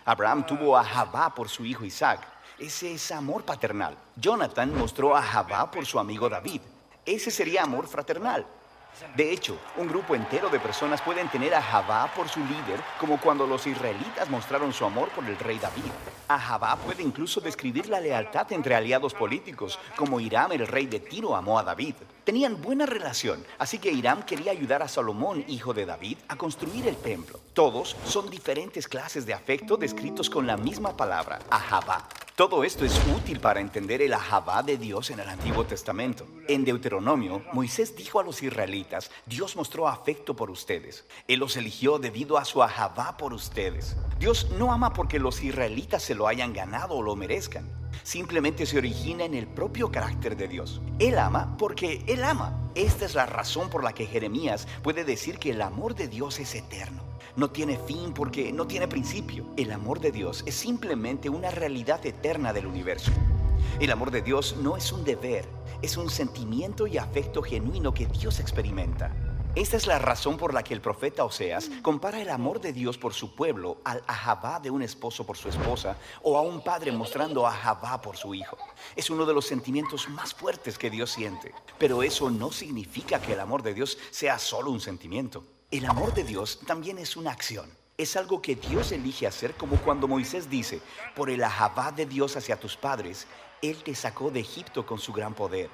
Abraham 0.04 0.46
tuvo 0.46 0.76
ahabá 0.76 1.34
por 1.34 1.48
su 1.48 1.64
hijo 1.64 1.84
Isaac, 1.84 2.32
ese 2.62 2.92
es 2.92 3.10
amor 3.10 3.44
paternal. 3.44 3.96
Jonathan 4.14 4.72
mostró 4.76 5.16
a 5.16 5.22
Jabá 5.22 5.68
por 5.68 5.84
su 5.84 5.98
amigo 5.98 6.28
David. 6.28 6.60
Ese 7.04 7.30
sería 7.30 7.64
amor 7.64 7.88
fraternal. 7.88 8.46
De 9.16 9.32
hecho, 9.32 9.58
un 9.78 9.88
grupo 9.88 10.14
entero 10.14 10.48
de 10.48 10.60
personas 10.60 11.00
pueden 11.00 11.28
tener 11.28 11.54
a 11.54 11.62
Jabá 11.62 12.12
por 12.14 12.28
su 12.28 12.40
líder, 12.40 12.80
como 13.00 13.18
cuando 13.20 13.46
los 13.46 13.66
israelitas 13.66 14.30
mostraron 14.30 14.72
su 14.72 14.84
amor 14.84 15.08
por 15.08 15.24
el 15.24 15.36
rey 15.38 15.58
David. 15.58 15.90
A 16.28 16.38
Jabá 16.38 16.76
puede 16.76 17.02
incluso 17.02 17.40
describir 17.40 17.88
la 17.88 18.00
lealtad 18.00 18.52
entre 18.52 18.76
aliados 18.76 19.14
políticos, 19.14 19.78
como 19.96 20.20
Hiram, 20.20 20.52
el 20.52 20.66
rey 20.66 20.86
de 20.86 21.00
Tiro, 21.00 21.34
amó 21.34 21.58
a 21.58 21.64
David. 21.64 21.94
Tenían 22.22 22.62
buena 22.62 22.86
relación, 22.86 23.44
así 23.58 23.78
que 23.78 23.90
Hiram 23.90 24.22
quería 24.22 24.52
ayudar 24.52 24.82
a 24.82 24.88
Salomón, 24.88 25.44
hijo 25.48 25.74
de 25.74 25.86
David, 25.86 26.18
a 26.28 26.36
construir 26.36 26.86
el 26.86 26.96
templo. 26.96 27.40
Todos 27.54 27.96
son 28.06 28.30
diferentes 28.30 28.88
clases 28.88 29.26
de 29.26 29.34
afecto 29.34 29.76
descritos 29.76 30.30
con 30.30 30.46
la 30.46 30.56
misma 30.56 30.96
palabra, 30.96 31.38
Ahabá. 31.50 32.08
Todo 32.34 32.64
esto 32.64 32.86
es 32.86 32.98
útil 33.14 33.40
para 33.40 33.60
entender 33.60 34.00
el 34.00 34.14
ahabá 34.14 34.62
de 34.62 34.78
Dios 34.78 35.10
en 35.10 35.20
el 35.20 35.28
Antiguo 35.28 35.66
Testamento. 35.66 36.26
En 36.48 36.64
Deuteronomio, 36.64 37.44
Moisés 37.52 37.94
dijo 37.94 38.18
a 38.18 38.24
los 38.24 38.42
israelitas, 38.42 39.10
Dios 39.26 39.54
mostró 39.54 39.86
afecto 39.86 40.34
por 40.34 40.50
ustedes. 40.50 41.04
Él 41.28 41.40
los 41.40 41.58
eligió 41.58 41.98
debido 41.98 42.38
a 42.38 42.46
su 42.46 42.62
ahabá 42.62 43.18
por 43.18 43.34
ustedes. 43.34 43.96
Dios 44.18 44.48
no 44.58 44.72
ama 44.72 44.94
porque 44.94 45.18
los 45.18 45.42
israelitas 45.42 46.02
se 46.02 46.14
lo 46.14 46.28
hayan 46.28 46.54
ganado 46.54 46.94
o 46.94 47.02
lo 47.02 47.16
merezcan. 47.16 47.70
Simplemente 48.02 48.64
se 48.64 48.78
origina 48.78 49.26
en 49.26 49.34
el 49.34 49.46
propio 49.46 49.92
carácter 49.92 50.38
de 50.38 50.48
Dios. 50.48 50.80
Él 50.98 51.18
ama 51.18 51.54
porque 51.58 52.02
Él 52.06 52.24
ama. 52.24 52.70
Esta 52.74 53.04
es 53.04 53.14
la 53.14 53.26
razón 53.26 53.68
por 53.68 53.84
la 53.84 53.92
que 53.92 54.06
Jeremías 54.06 54.66
puede 54.82 55.04
decir 55.04 55.38
que 55.38 55.50
el 55.50 55.60
amor 55.60 55.94
de 55.94 56.08
Dios 56.08 56.40
es 56.40 56.54
eterno 56.54 57.11
no 57.36 57.50
tiene 57.50 57.78
fin 57.78 58.12
porque 58.12 58.52
no 58.52 58.66
tiene 58.66 58.88
principio. 58.88 59.46
El 59.56 59.72
amor 59.72 60.00
de 60.00 60.12
Dios 60.12 60.42
es 60.46 60.54
simplemente 60.54 61.28
una 61.28 61.50
realidad 61.50 62.04
eterna 62.04 62.52
del 62.52 62.66
universo. 62.66 63.10
El 63.80 63.90
amor 63.90 64.10
de 64.10 64.22
Dios 64.22 64.56
no 64.60 64.76
es 64.76 64.92
un 64.92 65.04
deber, 65.04 65.48
es 65.80 65.96
un 65.96 66.10
sentimiento 66.10 66.86
y 66.86 66.98
afecto 66.98 67.42
genuino 67.42 67.94
que 67.94 68.06
Dios 68.06 68.38
experimenta. 68.40 69.14
Esta 69.54 69.76
es 69.76 69.86
la 69.86 69.98
razón 69.98 70.38
por 70.38 70.54
la 70.54 70.62
que 70.62 70.72
el 70.72 70.80
profeta 70.80 71.24
Oseas 71.24 71.70
compara 71.82 72.22
el 72.22 72.30
amor 72.30 72.58
de 72.60 72.72
Dios 72.72 72.96
por 72.96 73.12
su 73.12 73.34
pueblo 73.34 73.82
al 73.84 74.02
ahabá 74.06 74.60
de 74.60 74.70
un 74.70 74.80
esposo 74.80 75.26
por 75.26 75.36
su 75.36 75.50
esposa 75.50 75.98
o 76.22 76.38
a 76.38 76.40
un 76.40 76.64
padre 76.64 76.90
mostrando 76.90 77.46
ahabá 77.46 78.00
por 78.00 78.16
su 78.16 78.34
hijo. 78.34 78.56
Es 78.96 79.10
uno 79.10 79.26
de 79.26 79.34
los 79.34 79.46
sentimientos 79.46 80.08
más 80.08 80.32
fuertes 80.32 80.78
que 80.78 80.88
Dios 80.88 81.10
siente. 81.10 81.52
Pero 81.78 82.02
eso 82.02 82.30
no 82.30 82.50
significa 82.50 83.20
que 83.20 83.34
el 83.34 83.40
amor 83.40 83.62
de 83.62 83.74
Dios 83.74 83.98
sea 84.10 84.38
solo 84.38 84.70
un 84.70 84.80
sentimiento. 84.80 85.44
El 85.72 85.86
amor 85.86 86.12
de 86.12 86.22
Dios 86.22 86.60
también 86.66 86.98
es 86.98 87.16
una 87.16 87.30
acción. 87.30 87.70
Es 87.96 88.16
algo 88.16 88.42
que 88.42 88.56
Dios 88.56 88.92
elige 88.92 89.26
hacer 89.26 89.54
como 89.54 89.78
cuando 89.78 90.06
Moisés 90.06 90.50
dice, 90.50 90.82
por 91.16 91.30
el 91.30 91.42
ahabá 91.42 91.92
de 91.92 92.04
Dios 92.04 92.36
hacia 92.36 92.60
tus 92.60 92.76
padres, 92.76 93.26
Él 93.62 93.82
te 93.82 93.94
sacó 93.94 94.30
de 94.30 94.40
Egipto 94.40 94.84
con 94.84 94.98
su 94.98 95.14
gran 95.14 95.32
poder. 95.32 95.70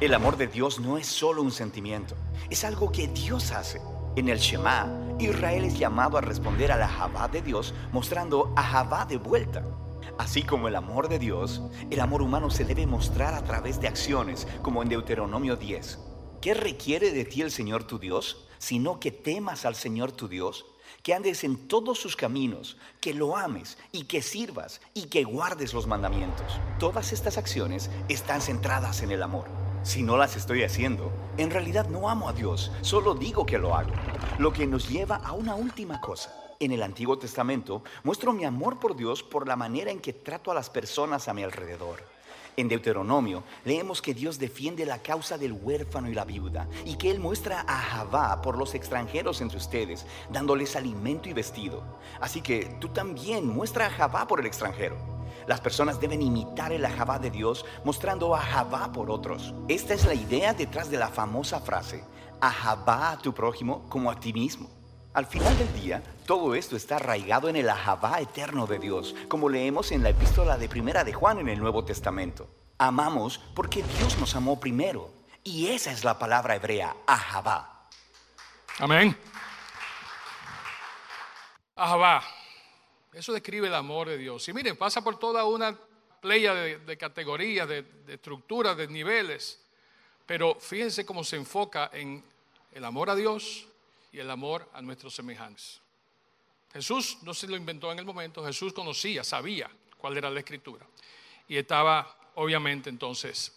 El 0.00 0.14
amor 0.14 0.38
de 0.38 0.46
Dios 0.46 0.80
no 0.80 0.96
es 0.96 1.06
solo 1.06 1.42
un 1.42 1.52
sentimiento, 1.52 2.16
es 2.48 2.64
algo 2.64 2.90
que 2.90 3.06
Dios 3.08 3.52
hace. 3.52 3.82
En 4.16 4.30
el 4.30 4.38
Shema, 4.38 4.88
Israel 5.18 5.66
es 5.66 5.78
llamado 5.78 6.16
a 6.16 6.22
responder 6.22 6.72
al 6.72 6.82
ahabá 6.82 7.28
de 7.28 7.42
Dios 7.42 7.74
mostrando 7.92 8.50
ahabá 8.56 9.04
de 9.04 9.18
vuelta. 9.18 9.62
Así 10.16 10.42
como 10.42 10.68
el 10.68 10.74
amor 10.74 11.10
de 11.10 11.18
Dios, 11.18 11.60
el 11.90 12.00
amor 12.00 12.22
humano 12.22 12.48
se 12.48 12.64
debe 12.64 12.86
mostrar 12.86 13.34
a 13.34 13.44
través 13.44 13.78
de 13.78 13.88
acciones, 13.88 14.48
como 14.62 14.82
en 14.82 14.88
Deuteronomio 14.88 15.56
10. 15.56 15.98
¿Qué 16.40 16.54
requiere 16.54 17.10
de 17.10 17.26
ti 17.26 17.42
el 17.42 17.50
Señor 17.50 17.84
tu 17.84 17.98
Dios? 17.98 18.48
Sino 18.64 18.98
que 18.98 19.10
temas 19.10 19.66
al 19.66 19.74
Señor 19.74 20.10
tu 20.10 20.26
Dios, 20.26 20.64
que 21.02 21.12
andes 21.12 21.44
en 21.44 21.68
todos 21.68 21.98
sus 21.98 22.16
caminos, 22.16 22.78
que 22.98 23.12
lo 23.12 23.36
ames 23.36 23.76
y 23.92 24.04
que 24.04 24.22
sirvas 24.22 24.80
y 24.94 25.02
que 25.08 25.22
guardes 25.22 25.74
los 25.74 25.86
mandamientos. 25.86 26.46
Todas 26.78 27.12
estas 27.12 27.36
acciones 27.36 27.90
están 28.08 28.40
centradas 28.40 29.02
en 29.02 29.10
el 29.10 29.22
amor. 29.22 29.48
Si 29.82 30.02
no 30.02 30.16
las 30.16 30.34
estoy 30.34 30.62
haciendo, 30.62 31.12
en 31.36 31.50
realidad 31.50 31.90
no 31.90 32.08
amo 32.08 32.26
a 32.26 32.32
Dios, 32.32 32.72
solo 32.80 33.14
digo 33.14 33.44
que 33.44 33.58
lo 33.58 33.76
hago. 33.76 33.92
Lo 34.38 34.50
que 34.50 34.66
nos 34.66 34.88
lleva 34.88 35.16
a 35.16 35.32
una 35.32 35.56
última 35.56 36.00
cosa. 36.00 36.34
En 36.58 36.72
el 36.72 36.82
Antiguo 36.82 37.18
Testamento 37.18 37.84
muestro 38.02 38.32
mi 38.32 38.46
amor 38.46 38.80
por 38.80 38.96
Dios 38.96 39.22
por 39.22 39.46
la 39.46 39.56
manera 39.56 39.90
en 39.90 40.00
que 40.00 40.14
trato 40.14 40.50
a 40.50 40.54
las 40.54 40.70
personas 40.70 41.28
a 41.28 41.34
mi 41.34 41.42
alrededor. 41.42 42.13
En 42.56 42.68
Deuteronomio 42.68 43.42
leemos 43.64 44.00
que 44.00 44.14
Dios 44.14 44.38
defiende 44.38 44.86
la 44.86 45.02
causa 45.02 45.36
del 45.38 45.52
huérfano 45.52 46.08
y 46.08 46.14
la 46.14 46.24
viuda 46.24 46.68
y 46.84 46.96
que 46.96 47.10
Él 47.10 47.18
muestra 47.18 47.64
a 47.66 47.78
Javá 47.78 48.40
por 48.42 48.56
los 48.56 48.74
extranjeros 48.74 49.40
entre 49.40 49.58
ustedes, 49.58 50.06
dándoles 50.30 50.76
alimento 50.76 51.28
y 51.28 51.32
vestido. 51.32 51.82
Así 52.20 52.42
que 52.42 52.76
tú 52.80 52.88
también 52.90 53.48
muestra 53.48 53.86
a 53.86 53.90
Javá 53.90 54.28
por 54.28 54.38
el 54.38 54.46
extranjero. 54.46 54.96
Las 55.48 55.60
personas 55.60 56.00
deben 56.00 56.22
imitar 56.22 56.72
el 56.72 56.84
ajabá 56.84 57.18
de 57.18 57.30
Dios 57.30 57.66
mostrando 57.84 58.34
ajabá 58.34 58.92
por 58.92 59.10
otros. 59.10 59.52
Esta 59.68 59.94
es 59.94 60.04
la 60.06 60.14
idea 60.14 60.54
detrás 60.54 60.90
de 60.90 60.98
la 60.98 61.08
famosa 61.08 61.60
frase, 61.60 62.04
ajabá 62.40 63.10
a 63.10 63.18
tu 63.18 63.34
prójimo 63.34 63.84
como 63.88 64.10
a 64.10 64.20
ti 64.20 64.32
mismo. 64.32 64.70
Al 65.14 65.26
final 65.26 65.56
del 65.56 65.72
día, 65.80 66.02
todo 66.26 66.56
esto 66.56 66.74
está 66.74 66.96
arraigado 66.96 67.48
en 67.48 67.54
el 67.54 67.70
ajabá 67.70 68.20
eterno 68.20 68.66
de 68.66 68.80
Dios, 68.80 69.14
como 69.28 69.48
leemos 69.48 69.92
en 69.92 70.02
la 70.02 70.08
epístola 70.08 70.58
de 70.58 70.68
Primera 70.68 71.04
de 71.04 71.12
Juan 71.12 71.38
en 71.38 71.48
el 71.48 71.60
Nuevo 71.60 71.84
Testamento. 71.84 72.48
Amamos 72.78 73.38
porque 73.54 73.84
Dios 73.96 74.18
nos 74.18 74.34
amó 74.34 74.58
primero, 74.58 75.12
y 75.44 75.68
esa 75.68 75.92
es 75.92 76.02
la 76.02 76.18
palabra 76.18 76.56
hebrea, 76.56 76.96
ajabá. 77.06 77.86
Amén. 78.80 79.16
Ajabá. 81.76 82.24
Eso 83.12 83.32
describe 83.32 83.68
el 83.68 83.74
amor 83.76 84.08
de 84.08 84.18
Dios. 84.18 84.48
Y 84.48 84.52
miren, 84.52 84.76
pasa 84.76 85.04
por 85.04 85.20
toda 85.20 85.44
una 85.44 85.78
playa 86.20 86.54
de, 86.54 86.98
categorías, 86.98 87.68
de, 87.68 87.82
de 87.82 88.14
estructuras, 88.14 88.76
de 88.76 88.88
niveles. 88.88 89.64
Pero 90.26 90.56
fíjense 90.56 91.06
cómo 91.06 91.22
se 91.22 91.36
enfoca 91.36 91.88
en 91.92 92.24
el 92.72 92.84
amor 92.84 93.10
a 93.10 93.14
Dios 93.14 93.68
y 94.14 94.20
el 94.20 94.30
amor 94.30 94.70
a 94.72 94.80
nuestros 94.80 95.12
semejantes. 95.12 95.80
Jesús 96.72 97.18
no 97.22 97.34
se 97.34 97.48
lo 97.48 97.56
inventó 97.56 97.90
en 97.90 97.98
el 97.98 98.04
momento, 98.04 98.44
Jesús 98.46 98.72
conocía, 98.72 99.24
sabía 99.24 99.68
cuál 99.98 100.16
era 100.16 100.30
la 100.30 100.38
escritura. 100.38 100.86
Y 101.48 101.56
estaba, 101.56 102.30
obviamente, 102.36 102.88
entonces, 102.90 103.52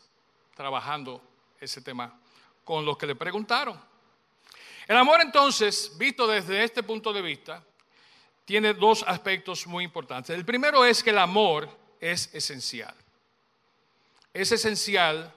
trabajando 0.55 1.21
ese 1.59 1.81
tema 1.81 2.19
con 2.63 2.83
los 2.83 2.97
que 2.97 3.05
le 3.05 3.15
preguntaron. 3.15 3.79
El 4.87 4.97
amor, 4.97 5.21
entonces, 5.21 5.95
visto 5.95 6.25
desde 6.25 6.63
este 6.63 6.81
punto 6.81 7.13
de 7.13 7.21
vista, 7.21 7.63
tiene 8.43 8.73
dos 8.73 9.03
aspectos 9.07 9.67
muy 9.67 9.83
importantes. 9.83 10.35
El 10.35 10.43
primero 10.43 10.83
es 10.83 11.03
que 11.03 11.11
el 11.11 11.19
amor 11.19 11.69
es 11.99 12.33
esencial. 12.33 12.95
Es 14.33 14.51
esencial, 14.51 15.31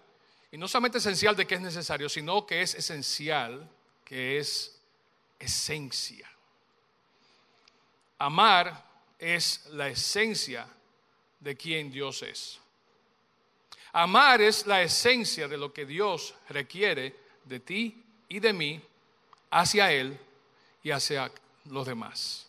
y 0.51 0.57
no 0.57 0.67
solamente 0.67 0.97
esencial 0.97 1.37
de 1.37 1.47
que 1.47 1.57
es 1.57 1.61
necesario, 1.61 2.09
sino 2.09 2.47
que 2.47 2.63
es 2.63 2.75
esencial, 2.75 3.69
que 4.03 4.39
es 4.39 4.80
esencia. 5.41 6.31
Amar 8.19 8.85
es 9.19 9.67
la 9.71 9.89
esencia 9.89 10.69
de 11.41 11.57
quien 11.57 11.91
Dios 11.91 12.23
es. 12.23 12.61
Amar 13.93 14.41
es 14.41 14.67
la 14.67 14.83
esencia 14.83 15.49
de 15.49 15.57
lo 15.57 15.73
que 15.73 15.87
Dios 15.87 16.35
requiere 16.51 17.17
de 17.45 17.59
ti 17.59 18.05
y 18.29 18.39
de 18.39 18.53
mí 18.53 18.81
hacia 19.51 19.91
Él 19.91 20.19
y 20.83 20.91
hacia 20.91 21.33
los 21.65 21.87
demás. 21.87 22.47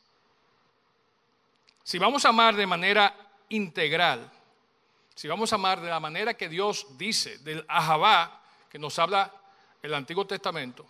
Si 1.83 1.97
vamos 1.97 2.25
a 2.25 2.29
amar 2.29 2.55
de 2.55 2.67
manera 2.67 3.15
integral, 3.49 4.31
si 5.15 5.27
vamos 5.27 5.51
a 5.51 5.55
amar 5.55 5.81
de 5.81 5.89
la 5.89 5.99
manera 5.99 6.35
que 6.35 6.47
Dios 6.47 6.85
dice, 6.97 7.39
del 7.39 7.65
Ahabá, 7.67 8.41
que 8.69 8.77
nos 8.77 8.97
habla 8.99 9.33
el 9.81 9.93
Antiguo 9.93 10.25
Testamento, 10.25 10.85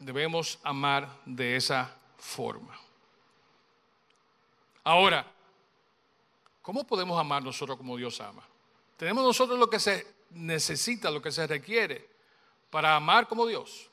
debemos 0.00 0.58
amar 0.64 1.08
de 1.24 1.54
esa 1.54 1.96
forma. 2.16 2.76
Ahora, 4.82 5.24
¿cómo 6.62 6.84
podemos 6.84 7.18
amar 7.20 7.42
nosotros 7.42 7.76
como 7.76 7.96
Dios 7.96 8.20
ama? 8.20 8.42
Tenemos 8.96 9.22
nosotros 9.22 9.58
lo 9.58 9.70
que 9.70 9.78
se 9.78 10.06
necesita, 10.30 11.10
lo 11.10 11.22
que 11.22 11.30
se 11.30 11.46
requiere 11.46 12.08
para 12.70 12.96
amar 12.96 13.28
como 13.28 13.46
Dios. 13.46 13.88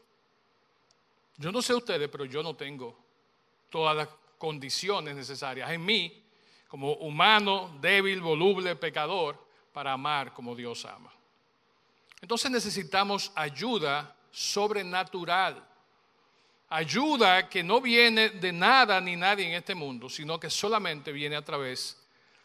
Yo 1.38 1.52
no 1.52 1.62
sé 1.62 1.74
ustedes, 1.74 2.10
pero 2.10 2.26
yo 2.26 2.41
no 2.41 2.56
tengo 2.56 2.98
todas 3.70 3.96
las 3.96 4.10
condiciones 4.38 5.15
necesarias 5.15 5.70
en 5.72 5.84
mí, 5.86 6.24
como 6.67 6.93
humano, 6.93 7.78
débil, 7.80 8.22
voluble, 8.22 8.76
pecador, 8.76 9.46
para 9.74 9.93
amar 9.93 10.34
como 10.34 10.56
Dios 10.56 10.86
ama. 10.86 11.12
Entonces 12.22 12.50
necesitamos 12.50 13.32
ayuda 13.36 14.15
sobrenatural. 14.32 15.63
Ayuda 16.70 17.48
que 17.48 17.64
no 17.64 17.80
viene 17.80 18.30
de 18.30 18.52
nada 18.52 19.00
ni 19.00 19.16
nadie 19.16 19.48
en 19.48 19.54
este 19.54 19.74
mundo, 19.74 20.10
sino 20.10 20.40
que 20.40 20.50
solamente 20.50 21.12
viene 21.12 21.36
a 21.36 21.46
través 21.46 21.98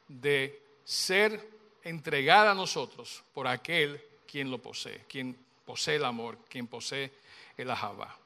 de 0.07 0.63
ser 0.85 1.51
entregada 1.83 2.53
a 2.53 2.55
nosotros 2.55 3.23
por 3.35 3.47
aquel 3.47 4.01
quien 4.31 4.51
lo 4.51 4.59
posee, 4.59 5.05
quien 5.09 5.37
posee 5.65 5.97
el 5.97 6.05
amor, 6.05 6.39
quien 6.49 6.67
posee 6.67 7.13
el 7.57 7.71
ajaba. 7.71 8.17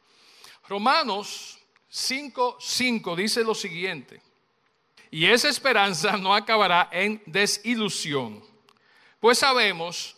Romanos 0.69 1.59
5.5 1.91 3.17
dice 3.17 3.43
lo 3.43 3.55
siguiente, 3.55 4.21
y 5.11 5.27
esa 5.27 5.49
esperanza 5.49 6.17
no 6.17 6.35
acabará 6.35 6.89
en 6.93 7.23
desilusión, 7.27 8.45
pues 9.21 9.39
sabemos 9.39 10.17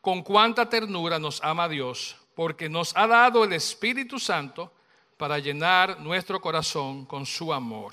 con 0.00 0.22
cuánta 0.22 0.68
ternura 0.68 1.18
nos 1.18 1.42
ama 1.42 1.68
Dios, 1.68 2.16
porque 2.34 2.68
nos 2.68 2.96
ha 2.96 3.06
dado 3.06 3.44
el 3.44 3.52
Espíritu 3.52 4.18
Santo 4.18 4.72
para 5.20 5.38
llenar 5.38 6.00
nuestro 6.00 6.40
corazón 6.40 7.04
con 7.04 7.26
su 7.26 7.52
amor. 7.52 7.92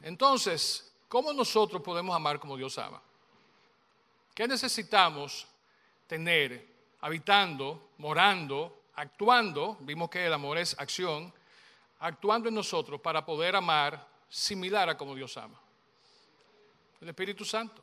Entonces, 0.00 0.94
¿cómo 1.08 1.32
nosotros 1.32 1.82
podemos 1.82 2.14
amar 2.14 2.38
como 2.38 2.56
Dios 2.56 2.78
ama? 2.78 3.02
¿Qué 4.32 4.46
necesitamos 4.46 5.48
tener 6.06 6.64
habitando, 7.00 7.90
morando, 7.98 8.84
actuando? 8.94 9.78
Vimos 9.80 10.08
que 10.08 10.24
el 10.24 10.32
amor 10.32 10.58
es 10.58 10.78
acción 10.78 11.34
actuando 11.98 12.50
en 12.50 12.54
nosotros 12.54 13.00
para 13.00 13.26
poder 13.26 13.56
amar 13.56 14.06
similar 14.28 14.88
a 14.88 14.96
como 14.96 15.12
Dios 15.12 15.36
ama. 15.36 15.60
El 17.00 17.08
Espíritu 17.08 17.44
Santo. 17.44 17.82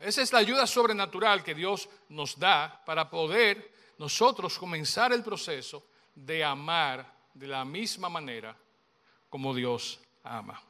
Esa 0.00 0.22
es 0.22 0.32
la 0.32 0.38
ayuda 0.38 0.66
sobrenatural 0.66 1.44
que 1.44 1.54
Dios 1.54 1.90
nos 2.08 2.38
da 2.38 2.82
para 2.86 3.10
poder 3.10 3.70
nosotros 3.98 4.58
comenzar 4.58 5.12
el 5.12 5.22
proceso 5.22 5.84
de 6.14 6.42
amar 6.42 7.17
de 7.38 7.46
la 7.46 7.64
misma 7.64 8.08
manera 8.08 8.56
como 9.30 9.54
Dios 9.54 10.00
ama. 10.24 10.60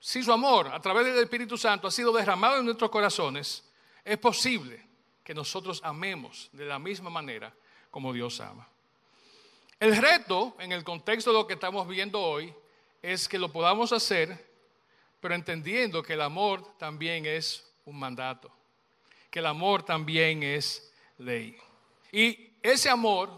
Si 0.00 0.22
su 0.22 0.32
amor 0.32 0.68
a 0.68 0.80
través 0.80 1.06
del 1.06 1.22
Espíritu 1.22 1.56
Santo 1.56 1.86
ha 1.86 1.90
sido 1.90 2.12
derramado 2.12 2.58
en 2.58 2.64
nuestros 2.64 2.90
corazones, 2.90 3.64
es 4.04 4.18
posible 4.18 4.84
que 5.22 5.34
nosotros 5.34 5.80
amemos 5.84 6.50
de 6.52 6.64
la 6.64 6.78
misma 6.78 7.08
manera 7.08 7.54
como 7.90 8.12
Dios 8.12 8.40
ama. 8.40 8.68
El 9.78 9.96
reto 9.96 10.56
en 10.58 10.72
el 10.72 10.82
contexto 10.82 11.30
de 11.30 11.38
lo 11.38 11.46
que 11.46 11.54
estamos 11.54 11.86
viendo 11.86 12.20
hoy 12.20 12.52
es 13.00 13.28
que 13.28 13.38
lo 13.38 13.52
podamos 13.52 13.92
hacer, 13.92 14.50
pero 15.20 15.34
entendiendo 15.34 16.02
que 16.02 16.14
el 16.14 16.22
amor 16.22 16.76
también 16.78 17.26
es 17.26 17.64
un 17.84 17.98
mandato, 17.98 18.50
que 19.30 19.38
el 19.38 19.46
amor 19.46 19.84
también 19.84 20.42
es 20.42 20.92
ley. 21.18 21.56
Y 22.10 22.50
ese 22.62 22.90
amor, 22.90 23.30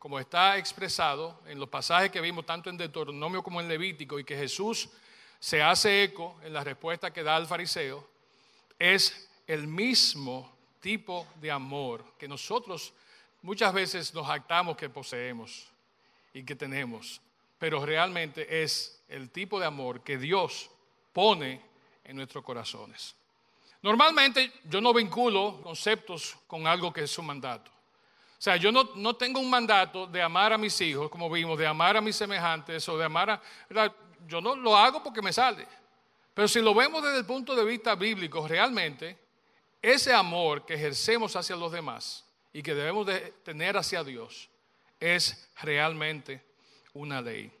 como 0.00 0.18
está 0.18 0.56
expresado 0.56 1.42
en 1.46 1.60
los 1.60 1.68
pasajes 1.68 2.10
que 2.10 2.22
vimos 2.22 2.46
tanto 2.46 2.70
en 2.70 2.78
Deuteronomio 2.78 3.42
como 3.42 3.60
en 3.60 3.68
Levítico 3.68 4.18
y 4.18 4.24
que 4.24 4.34
Jesús 4.34 4.88
se 5.38 5.62
hace 5.62 6.04
eco 6.04 6.40
en 6.42 6.54
la 6.54 6.64
respuesta 6.64 7.12
que 7.12 7.22
da 7.22 7.36
al 7.36 7.46
fariseo, 7.46 8.08
es 8.78 9.28
el 9.46 9.66
mismo 9.66 10.50
tipo 10.80 11.26
de 11.38 11.50
amor 11.50 12.02
que 12.18 12.26
nosotros 12.26 12.94
muchas 13.42 13.74
veces 13.74 14.14
nos 14.14 14.26
actamos 14.26 14.74
que 14.74 14.88
poseemos 14.88 15.68
y 16.32 16.44
que 16.44 16.56
tenemos, 16.56 17.20
pero 17.58 17.84
realmente 17.84 18.62
es 18.62 19.02
el 19.06 19.28
tipo 19.28 19.60
de 19.60 19.66
amor 19.66 20.02
que 20.02 20.16
Dios 20.16 20.70
pone 21.12 21.60
en 22.04 22.16
nuestros 22.16 22.42
corazones. 22.42 23.14
Normalmente 23.82 24.50
yo 24.64 24.80
no 24.80 24.94
vinculo 24.94 25.60
conceptos 25.62 26.38
con 26.46 26.66
algo 26.66 26.90
que 26.90 27.02
es 27.02 27.10
su 27.10 27.22
mandato. 27.22 27.70
O 28.40 28.42
sea, 28.42 28.56
yo 28.56 28.72
no, 28.72 28.88
no, 28.94 29.14
tengo 29.16 29.38
un 29.38 29.50
mandato 29.50 30.06
de 30.06 30.22
amar 30.22 30.54
a 30.54 30.56
mis 30.56 30.80
hijos, 30.80 31.10
como 31.10 31.28
vimos, 31.28 31.58
de 31.58 31.66
amar 31.66 31.98
a 31.98 32.00
mis 32.00 32.16
semejantes 32.16 32.88
o 32.88 32.96
de 32.96 33.04
amar 33.04 33.28
a... 33.28 33.42
Yo 34.26 34.40
no 34.40 34.56
lo 34.56 34.74
hago 34.74 35.02
porque 35.02 35.20
me 35.20 35.30
sale. 35.30 35.68
Pero 36.32 36.48
si 36.48 36.62
lo 36.62 36.72
vemos 36.72 37.02
desde 37.02 37.18
el 37.18 37.26
punto 37.26 37.54
de 37.54 37.62
vista 37.66 37.94
bíblico, 37.96 38.48
realmente 38.48 39.18
ese 39.82 40.14
amor 40.14 40.64
que 40.64 40.72
ejercemos 40.72 41.36
hacia 41.36 41.54
los 41.54 41.70
demás 41.70 42.24
y 42.50 42.62
que 42.62 42.74
debemos 42.74 43.06
de 43.06 43.20
tener 43.44 43.76
hacia 43.76 44.02
Dios 44.02 44.48
es 44.98 45.46
realmente 45.60 46.42
una 46.94 47.20
ley. 47.20 47.52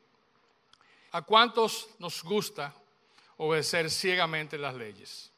¿A 1.12 1.20
cuántos 1.20 1.90
nos 1.98 2.22
gusta 2.22 2.74
obedecer 3.36 3.90
ciegamente 3.90 4.56
las 4.56 4.74
leyes? 4.74 5.30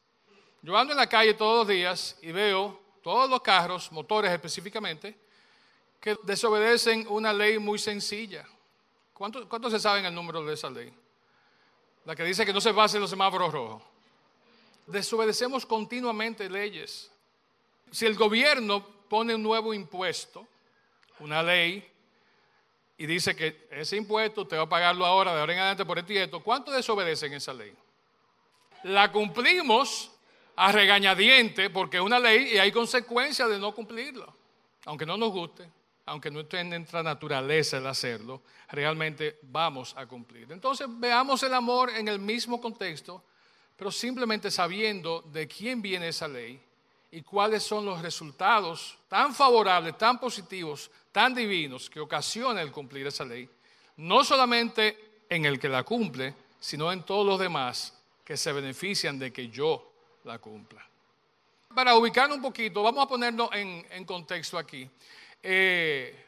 Yo 0.61 0.77
ando 0.77 0.93
en 0.93 0.99
la 0.99 1.09
calle 1.09 1.33
todos 1.33 1.67
los 1.67 1.67
días 1.67 2.17
y 2.21 2.31
veo 2.31 2.81
todos 3.01 3.29
los 3.29 3.41
carros, 3.41 3.91
motores 3.91 4.31
específicamente, 4.31 5.21
que 6.03 6.17
desobedecen 6.23 7.07
una 7.07 7.31
ley 7.31 7.59
muy 7.59 7.79
sencilla. 7.79 8.45
¿Cuántos 9.13 9.45
cuánto 9.45 9.69
se 9.69 9.79
saben 9.79 10.03
el 10.03 10.13
número 10.13 10.43
de 10.43 10.53
esa 10.53 10.69
ley? 10.69 10.93
La 12.03 12.13
que 12.13 12.25
dice 12.25 12.45
que 12.45 12.51
no 12.51 12.59
se 12.59 12.73
pasen 12.73 12.99
los 12.99 13.09
semáforos 13.09 13.53
rojos. 13.53 13.81
Desobedecemos 14.85 15.65
continuamente 15.65 16.49
leyes. 16.49 17.09
Si 17.89 18.05
el 18.05 18.15
gobierno 18.15 18.85
pone 19.07 19.33
un 19.33 19.41
nuevo 19.41 19.73
impuesto, 19.73 20.45
una 21.19 21.41
ley, 21.41 21.89
y 22.97 23.05
dice 23.05 23.33
que 23.33 23.69
ese 23.71 23.95
impuesto 23.95 24.41
usted 24.41 24.57
va 24.57 24.63
a 24.63 24.69
pagarlo 24.69 25.05
ahora, 25.05 25.33
de 25.33 25.39
ahora 25.39 25.53
en 25.53 25.59
adelante 25.59 25.85
por 25.85 25.97
el 25.97 26.17
esto, 26.17 26.43
¿cuánto 26.43 26.71
desobedecen 26.71 27.31
esa 27.33 27.53
ley? 27.53 27.73
La 28.83 29.09
cumplimos 29.09 30.11
a 30.57 30.69
regañadiente 30.73 31.69
porque 31.69 31.95
es 31.95 32.03
una 32.03 32.19
ley 32.19 32.55
y 32.55 32.57
hay 32.57 32.73
consecuencias 32.73 33.47
de 33.47 33.57
no 33.57 33.73
cumplirla. 33.73 34.27
Aunque 34.83 35.05
no 35.05 35.15
nos 35.15 35.31
guste, 35.31 35.71
aunque 36.05 36.29
no 36.31 36.41
esté 36.41 36.59
en 36.59 36.69
nuestra 36.69 37.01
naturaleza 37.03 37.77
el 37.77 37.87
hacerlo, 37.87 38.41
realmente 38.69 39.39
vamos 39.43 39.93
a 39.97 40.05
cumplir. 40.05 40.51
Entonces 40.51 40.87
veamos 40.89 41.43
el 41.43 41.53
amor 41.53 41.89
en 41.91 42.07
el 42.07 42.19
mismo 42.19 42.59
contexto, 42.59 43.23
pero 43.75 43.91
simplemente 43.91 44.51
sabiendo 44.51 45.21
de 45.21 45.47
quién 45.47 45.81
viene 45.81 46.09
esa 46.09 46.27
ley 46.27 46.61
y 47.11 47.21
cuáles 47.21 47.63
son 47.63 47.85
los 47.85 48.01
resultados 48.01 48.97
tan 49.07 49.33
favorables, 49.33 49.97
tan 49.97 50.19
positivos, 50.19 50.89
tan 51.11 51.33
divinos 51.33 51.89
que 51.89 51.99
ocasiona 51.99 52.61
el 52.61 52.71
cumplir 52.71 53.07
esa 53.07 53.23
ley, 53.23 53.47
no 53.97 54.23
solamente 54.23 55.23
en 55.29 55.45
el 55.45 55.59
que 55.59 55.69
la 55.69 55.83
cumple, 55.83 56.33
sino 56.59 56.91
en 56.91 57.03
todos 57.03 57.25
los 57.25 57.39
demás 57.39 57.93
que 58.23 58.37
se 58.37 58.51
benefician 58.51 59.19
de 59.19 59.31
que 59.31 59.49
yo 59.49 59.91
la 60.23 60.39
cumpla. 60.39 60.85
Para 61.73 61.95
ubicarnos 61.95 62.37
un 62.37 62.43
poquito, 62.43 62.83
vamos 62.83 63.03
a 63.03 63.07
ponernos 63.07 63.49
en, 63.53 64.05
contexto 64.05 64.57
aquí. 64.57 64.89
Eh, 65.45 66.25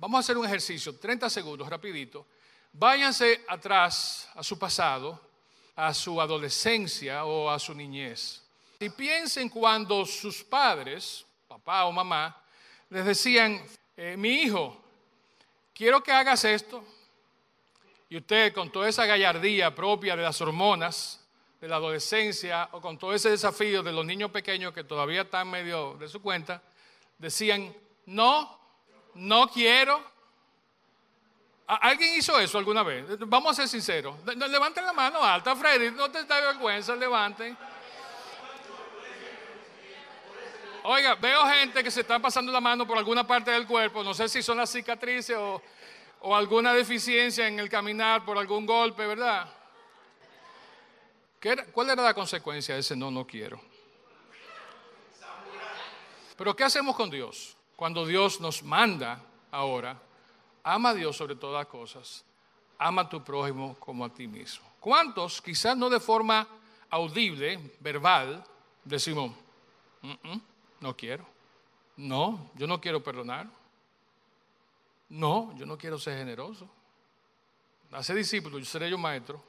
vamos 0.00 0.18
a 0.18 0.20
hacer 0.20 0.36
un 0.36 0.44
ejercicio, 0.44 0.98
30 0.98 1.30
segundos, 1.30 1.68
rapidito. 1.68 2.26
Váyanse 2.72 3.44
atrás 3.46 4.28
a 4.34 4.42
su 4.42 4.58
pasado, 4.58 5.20
a 5.76 5.94
su 5.94 6.20
adolescencia 6.20 7.24
o 7.24 7.48
a 7.48 7.60
su 7.60 7.72
niñez. 7.72 8.42
Y 8.80 8.90
piensen 8.90 9.48
cuando 9.48 10.04
sus 10.04 10.42
padres, 10.42 11.24
papá 11.46 11.84
o 11.84 11.92
mamá, 11.92 12.42
les 12.90 13.06
decían, 13.06 13.64
eh, 13.96 14.16
mi 14.16 14.42
hijo, 14.42 14.82
quiero 15.72 16.02
que 16.02 16.10
hagas 16.10 16.44
esto. 16.44 16.84
Y 18.08 18.16
usted 18.16 18.52
con 18.52 18.72
toda 18.72 18.88
esa 18.88 19.06
gallardía 19.06 19.72
propia 19.74 20.16
de 20.16 20.24
las 20.24 20.40
hormonas, 20.40 21.24
de 21.60 21.68
la 21.68 21.76
adolescencia, 21.76 22.68
o 22.72 22.80
con 22.80 22.98
todo 22.98 23.14
ese 23.14 23.30
desafío 23.30 23.84
de 23.84 23.92
los 23.92 24.04
niños 24.04 24.32
pequeños 24.32 24.72
que 24.72 24.82
todavía 24.82 25.22
están 25.22 25.48
medio 25.48 25.94
de 25.94 26.08
su 26.08 26.20
cuenta, 26.20 26.62
decían, 27.16 27.72
no, 28.06 28.58
no 29.14 29.48
quiero. 29.48 30.02
¿Alguien 31.66 32.14
hizo 32.16 32.38
eso 32.38 32.58
alguna 32.58 32.84
vez? 32.84 33.04
Vamos 33.26 33.52
a 33.52 33.54
ser 33.54 33.68
sinceros. 33.68 34.16
Levanten 34.24 34.86
la 34.86 34.92
mano 34.92 35.22
alta, 35.22 35.56
Freddy, 35.56 35.90
no 35.90 36.10
te 36.10 36.24
da 36.24 36.40
vergüenza, 36.40 36.94
levanten. 36.94 37.56
Oiga, 40.84 41.16
veo 41.16 41.44
gente 41.46 41.82
que 41.82 41.90
se 41.90 42.02
está 42.02 42.20
pasando 42.20 42.52
la 42.52 42.60
mano 42.60 42.86
por 42.86 42.96
alguna 42.96 43.26
parte 43.26 43.50
del 43.50 43.66
cuerpo, 43.66 44.04
no 44.04 44.14
sé 44.14 44.28
si 44.28 44.40
son 44.40 44.58
las 44.58 44.70
cicatrices 44.70 45.36
o, 45.36 45.60
alguna 46.32 46.72
deficiencia 46.72 47.48
en 47.48 47.58
el 47.58 47.68
caminar 47.68 48.24
por 48.24 48.38
algún 48.38 48.64
golpe, 48.64 49.04
¿verdad? 49.04 49.48
¿Cuál 51.72 51.90
era 51.90 52.02
la 52.02 52.14
consecuencia 52.14 52.74
de 52.74 52.80
ese 52.80 52.94
no, 52.94 53.10
no 53.10 53.26
quiero? 53.26 53.60
Pero 56.36 56.54
¿qué 56.54 56.64
hacemos 56.64 56.94
con 56.94 57.10
Dios? 57.10 57.55
Cuando 57.76 58.06
Dios 58.06 58.40
nos 58.40 58.62
manda 58.62 59.22
ahora, 59.50 60.00
ama 60.64 60.88
a 60.88 60.94
Dios 60.94 61.16
sobre 61.16 61.36
todas 61.36 61.66
cosas, 61.66 62.24
ama 62.78 63.02
a 63.02 63.08
tu 63.08 63.22
prójimo 63.22 63.76
como 63.78 64.04
a 64.04 64.08
ti 64.08 64.26
mismo. 64.26 64.66
¿Cuántos, 64.80 65.42
quizás 65.42 65.76
no 65.76 65.90
de 65.90 66.00
forma 66.00 66.48
audible, 66.90 67.74
verbal, 67.80 68.42
decimos, 68.84 69.32
no 70.80 70.96
quiero. 70.96 71.26
No, 71.96 72.50
yo 72.54 72.66
no 72.66 72.80
quiero 72.80 73.02
perdonar. 73.02 73.48
No, 75.08 75.54
yo 75.56 75.66
no 75.66 75.78
quiero 75.78 75.98
ser 75.98 76.18
generoso. 76.18 76.68
Hace 77.92 78.14
discípulo, 78.14 78.58
yo 78.58 78.64
seré 78.64 78.90
yo 78.90 78.98
maestro. 78.98 79.42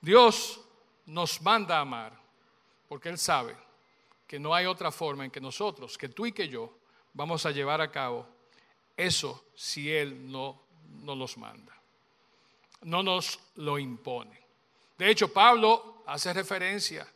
Dios 0.00 0.60
nos 1.06 1.40
manda 1.40 1.78
a 1.78 1.80
amar 1.80 2.12
porque 2.88 3.08
Él 3.08 3.18
sabe 3.18 3.56
que 4.32 4.38
no 4.38 4.54
hay 4.54 4.64
otra 4.64 4.90
forma 4.90 5.26
en 5.26 5.30
que 5.30 5.42
nosotros, 5.42 5.98
que 5.98 6.08
tú 6.08 6.24
y 6.24 6.32
que 6.32 6.48
yo, 6.48 6.78
vamos 7.12 7.44
a 7.44 7.50
llevar 7.50 7.82
a 7.82 7.90
cabo 7.90 8.26
eso 8.96 9.48
si 9.54 9.92
Él 9.92 10.32
no, 10.32 10.62
no 11.02 11.14
nos 11.14 11.36
manda. 11.36 11.76
No 12.80 13.02
nos 13.02 13.38
lo 13.56 13.78
impone. 13.78 14.40
De 14.96 15.10
hecho, 15.10 15.30
Pablo 15.30 16.02
hace 16.06 16.32
referencia 16.32 17.06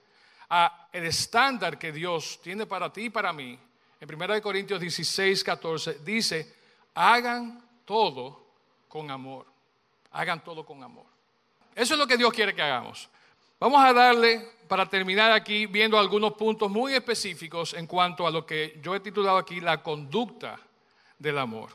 a 0.51 0.91
el 0.93 1.07
estándar 1.07 1.79
que 1.79 1.91
Dios 1.91 2.39
tiene 2.43 2.67
para 2.67 2.93
ti 2.93 3.05
y 3.05 3.11
para 3.11 3.33
mí, 3.33 3.59
en 3.99 4.15
1 4.15 4.43
Corintios 4.43 4.79
16, 4.79 5.43
14, 5.43 6.01
dice, 6.01 6.55
hagan 6.93 7.67
todo 7.87 8.45
con 8.89 9.11
amor. 9.11 9.47
Hagan 10.13 10.45
todo 10.45 10.67
con 10.67 10.83
amor. 10.83 11.07
Eso 11.75 11.95
es 11.95 11.99
lo 11.99 12.07
que 12.07 12.19
Dios 12.19 12.31
quiere 12.35 12.55
que 12.55 12.61
hagamos. 12.61 13.09
Vamos 13.59 13.83
a 13.83 13.93
darle, 13.95 14.53
para 14.69 14.87
terminar 14.87 15.33
aquí, 15.33 15.65
viendo 15.67 15.99
algunos 15.99 16.35
puntos 16.35 16.71
muy 16.71 16.95
específicos 16.95 17.73
en 17.73 17.87
cuanto 17.87 18.27
a 18.27 18.31
lo 18.31 18.45
que 18.45 18.79
yo 18.83 18.95
he 18.95 19.01
titulado 19.01 19.39
aquí, 19.39 19.61
la 19.61 19.83
conducta 19.83 20.61
del 21.19 21.39
amor. 21.39 21.71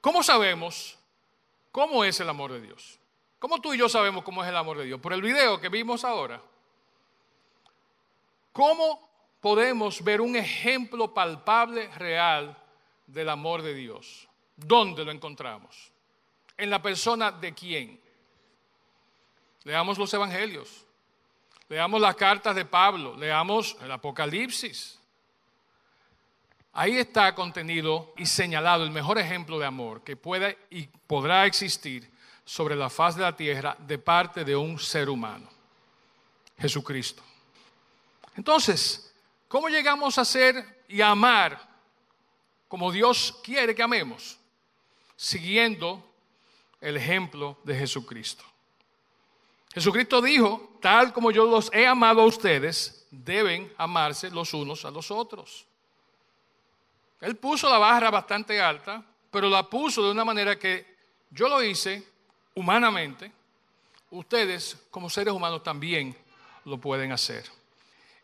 ¿Cómo 0.00 0.22
sabemos 0.22 0.98
cómo 1.70 2.04
es 2.04 2.18
el 2.20 2.28
amor 2.30 2.52
de 2.52 2.62
Dios? 2.62 2.98
¿Cómo 3.38 3.60
tú 3.60 3.74
y 3.74 3.78
yo 3.78 3.88
sabemos 3.88 4.24
cómo 4.24 4.42
es 4.42 4.48
el 4.48 4.56
amor 4.56 4.78
de 4.78 4.86
Dios? 4.86 4.98
Por 4.98 5.12
el 5.12 5.20
video 5.20 5.60
que 5.60 5.68
vimos 5.68 6.04
ahora. 6.04 6.40
¿Cómo 8.52 9.06
podemos 9.42 10.02
ver 10.02 10.22
un 10.22 10.36
ejemplo 10.36 11.12
palpable, 11.12 11.88
real 11.98 12.56
del 13.06 13.28
amor 13.28 13.60
de 13.60 13.74
Dios? 13.74 14.26
¿Dónde 14.56 15.04
lo 15.04 15.12
encontramos? 15.12 15.92
¿En 16.56 16.70
la 16.70 16.80
persona 16.80 17.30
de 17.30 17.52
quién? 17.52 18.00
Leamos 19.64 19.98
los 19.98 20.14
evangelios, 20.14 20.85
leamos 21.68 22.00
las 22.00 22.16
cartas 22.16 22.54
de 22.54 22.64
Pablo, 22.64 23.16
leamos 23.16 23.76
el 23.82 23.90
Apocalipsis. 23.90 24.98
Ahí 26.72 26.98
está 26.98 27.34
contenido 27.34 28.12
y 28.16 28.26
señalado 28.26 28.84
el 28.84 28.90
mejor 28.90 29.18
ejemplo 29.18 29.58
de 29.58 29.66
amor 29.66 30.04
que 30.04 30.16
puede 30.16 30.58
y 30.70 30.86
podrá 31.06 31.46
existir 31.46 32.10
sobre 32.44 32.76
la 32.76 32.90
faz 32.90 33.16
de 33.16 33.22
la 33.22 33.34
tierra 33.34 33.76
de 33.80 33.98
parte 33.98 34.44
de 34.44 34.54
un 34.54 34.78
ser 34.78 35.08
humano, 35.08 35.48
Jesucristo. 36.58 37.22
Entonces, 38.36 39.12
¿cómo 39.48 39.68
llegamos 39.68 40.18
a 40.18 40.24
ser 40.24 40.84
y 40.88 41.00
a 41.00 41.10
amar 41.10 41.58
como 42.68 42.92
Dios 42.92 43.40
quiere 43.42 43.74
que 43.74 43.82
amemos? 43.82 44.38
Siguiendo 45.16 46.06
el 46.80 46.98
ejemplo 46.98 47.58
de 47.64 47.74
Jesucristo. 47.74 48.44
Jesucristo 49.72 50.20
dijo, 50.20 50.75
tal 50.86 51.12
como 51.12 51.32
yo 51.32 51.46
los 51.46 51.68
he 51.72 51.84
amado 51.84 52.20
a 52.20 52.26
ustedes, 52.26 53.08
deben 53.10 53.72
amarse 53.76 54.30
los 54.30 54.54
unos 54.54 54.84
a 54.84 54.90
los 54.92 55.10
otros. 55.10 55.66
Él 57.20 57.34
puso 57.34 57.68
la 57.68 57.78
barra 57.78 58.08
bastante 58.08 58.60
alta, 58.60 59.02
pero 59.28 59.50
la 59.50 59.68
puso 59.68 60.04
de 60.04 60.12
una 60.12 60.24
manera 60.24 60.56
que 60.56 60.86
yo 61.28 61.48
lo 61.48 61.60
hice 61.60 62.06
humanamente. 62.54 63.32
Ustedes, 64.10 64.78
como 64.88 65.10
seres 65.10 65.34
humanos, 65.34 65.64
también 65.64 66.16
lo 66.64 66.78
pueden 66.78 67.10
hacer. 67.10 67.50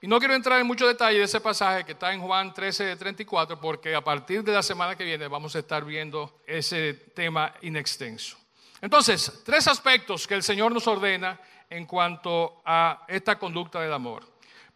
Y 0.01 0.07
no 0.07 0.21
quiero 0.21 0.35
entrar 0.35 0.61
en 0.61 0.67
mucho 0.69 0.87
detalle 0.87 1.19
de 1.19 1.25
ese 1.25 1.41
pasaje 1.41 1.85
que 1.85 1.93
está 1.93 2.13
en 2.13 2.21
Juan 2.21 2.55
13, 2.55 2.95
34, 2.95 3.59
porque 3.59 3.93
a 3.93 4.05
partir 4.05 4.45
de 4.45 4.53
la 4.53 4.63
semana 4.63 4.95
que 4.95 5.03
viene 5.03 5.27
vamos 5.27 5.57
a 5.57 5.59
estar 5.59 5.85
viendo 5.85 6.39
ese 6.47 6.95
tema 6.95 7.55
inextenso. 7.63 8.37
Entonces, 8.81 9.43
tres 9.45 9.67
aspectos 9.67 10.29
que 10.29 10.35
el 10.35 10.45
Señor 10.45 10.71
nos 10.71 10.87
ordena 10.87 11.41
en 11.73 11.87
cuanto 11.87 12.61
a 12.65 13.05
esta 13.09 13.39
conducta 13.39 13.81
del 13.81 13.93
amor. 13.93 14.25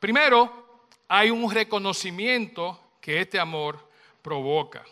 Primero, 0.01 0.87
hay 1.09 1.31
un 1.31 1.51
reconocimiento 1.51 2.81
que 3.01 3.21
este 3.21 3.39
amor 3.39 3.91
provoca. 4.23 4.83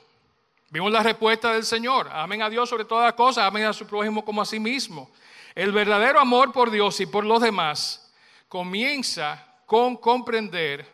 Vimos 0.69 0.93
la 0.93 1.03
respuesta 1.03 1.53
del 1.53 1.65
Señor. 1.65 2.09
Amen 2.13 2.43
a 2.43 2.51
Dios 2.51 2.69
sobre 2.69 2.85
todas 2.85 3.05
las 3.05 3.15
cosas, 3.15 3.45
amen 3.45 3.65
a 3.65 3.73
su 3.73 3.87
prójimo 3.87 4.25
como 4.25 4.43
a 4.43 4.47
sí 4.47 4.61
mismo. 4.61 5.11
El 5.55 5.73
verdadero 5.73 6.21
amor 6.21 6.53
por 6.53 6.71
Dios 6.71 7.01
y 7.01 7.07
por 7.07 7.25
los 7.25 7.41
demás 7.41 8.13
comienza 8.49 9.47
con 9.67 9.97
comprender 9.97 10.87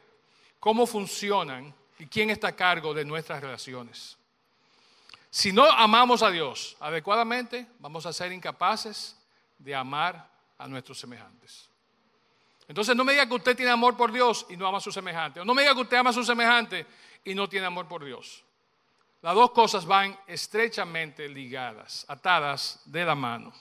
cómo 0.61 0.87
funcionan 0.87 1.75
y 1.99 2.07
quién 2.07 2.31
está 2.31 2.49
a 2.49 2.57
cargo 2.57 2.95
de 2.95 3.05
nuestras 3.05 3.41
relaciones. 3.41 4.17
Si 5.29 5.53
no 5.53 5.65
amamos 5.65 6.23
a 6.23 6.31
Dios 6.31 6.77
adecuadamente, 6.81 7.67
vamos 7.79 8.07
a 8.07 8.13
ser 8.13 8.33
incapaces 8.33 9.17
de 9.59 9.75
amar 9.75 10.31
a 10.61 10.69
nuestros 10.69 10.99
semejantes. 10.99 11.69
Entonces 12.69 12.95
no 12.95 13.05
me 13.05 13.13
diga 13.13 13.27
que 13.27 13.35
usted 13.35 13.57
tiene 13.57 13.73
amor 13.73 13.97
por 13.97 14.13
Dios 14.13 14.47
y 14.49 14.57
no 14.57 14.67
ama 14.67 14.79
a 14.79 14.81
su 14.81 14.93
semejante. 14.93 15.41
O 15.41 15.45
no 15.45 15.55
me 15.55 15.63
diga 15.63 15.75
que 15.75 15.81
usted 15.81 15.97
ama 15.97 16.11
a 16.11 16.13
su 16.13 16.23
semejante 16.23 16.87
y 17.25 17.35
no 17.35 17.49
tiene 17.49 17.67
amor 17.67 17.89
por 17.89 18.05
Dios. 18.05 18.45
Las 19.23 19.35
dos 19.35 19.51
cosas 19.51 19.85
van 19.85 20.17
estrechamente 20.27 21.29
ligadas, 21.29 22.05
atadas 22.09 22.81
de 22.85 23.05
la 23.05 23.15
mano. 23.15 23.53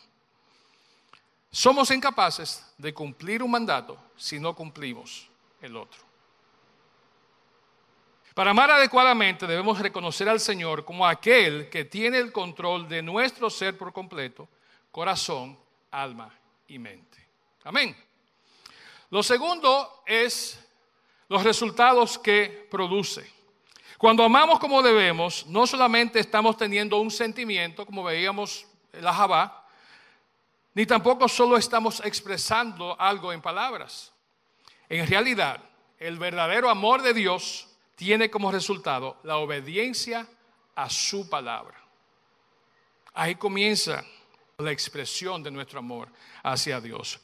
Somos 1.49 1.89
incapaces 1.89 2.63
de 2.77 2.93
cumplir 2.93 3.41
un 3.41 3.51
mandato 3.51 3.97
si 4.15 4.39
no 4.39 4.53
cumplimos 4.53 5.27
el 5.61 5.75
otro. 5.75 6.01
Para 8.35 8.51
amar 8.51 8.69
adecuadamente 8.71 9.47
debemos 9.47 9.79
reconocer 9.79 10.29
al 10.29 10.39
Señor 10.39 10.85
como 10.85 11.07
aquel 11.07 11.69
que 11.69 11.85
tiene 11.85 12.19
el 12.19 12.31
control 12.31 12.87
de 12.87 13.01
nuestro 13.01 13.49
ser 13.49 13.77
por 13.77 13.91
completo, 13.91 14.47
corazón, 14.91 15.57
alma 15.91 16.38
y 16.69 16.79
mente. 16.79 17.17
Amén. 17.63 17.95
Lo 19.09 19.21
segundo 19.23 20.03
es 20.05 20.59
los 21.27 21.43
resultados 21.43 22.17
que 22.17 22.67
produce. 22.69 23.29
Cuando 23.97 24.23
amamos 24.23 24.59
como 24.59 24.81
debemos, 24.81 25.45
no 25.47 25.67
solamente 25.67 26.19
estamos 26.19 26.57
teniendo 26.57 26.97
un 26.99 27.11
sentimiento, 27.11 27.85
como 27.85 28.03
veíamos 28.03 28.65
en 28.93 29.03
la 29.03 29.13
Jabá, 29.13 29.67
ni 30.73 30.85
tampoco 30.85 31.27
solo 31.27 31.57
estamos 31.57 32.01
expresando 32.05 32.95
algo 32.99 33.33
en 33.33 33.41
palabras. 33.41 34.13
En 34.87 35.05
realidad, 35.07 35.61
el 35.97 36.17
verdadero 36.17 36.69
amor 36.69 37.01
de 37.01 37.13
Dios 37.13 37.67
tiene 37.95 38.29
como 38.29 38.51
resultado 38.51 39.17
la 39.23 39.37
obediencia 39.37 40.25
a 40.75 40.89
su 40.89 41.29
palabra. 41.29 41.77
Ahí 43.13 43.35
comienza 43.35 44.05
la 44.59 44.71
expresión 44.71 45.41
de 45.41 45.51
nuestro 45.51 45.79
amor 45.79 46.09
hacia 46.43 46.81
Dios. 46.81 47.19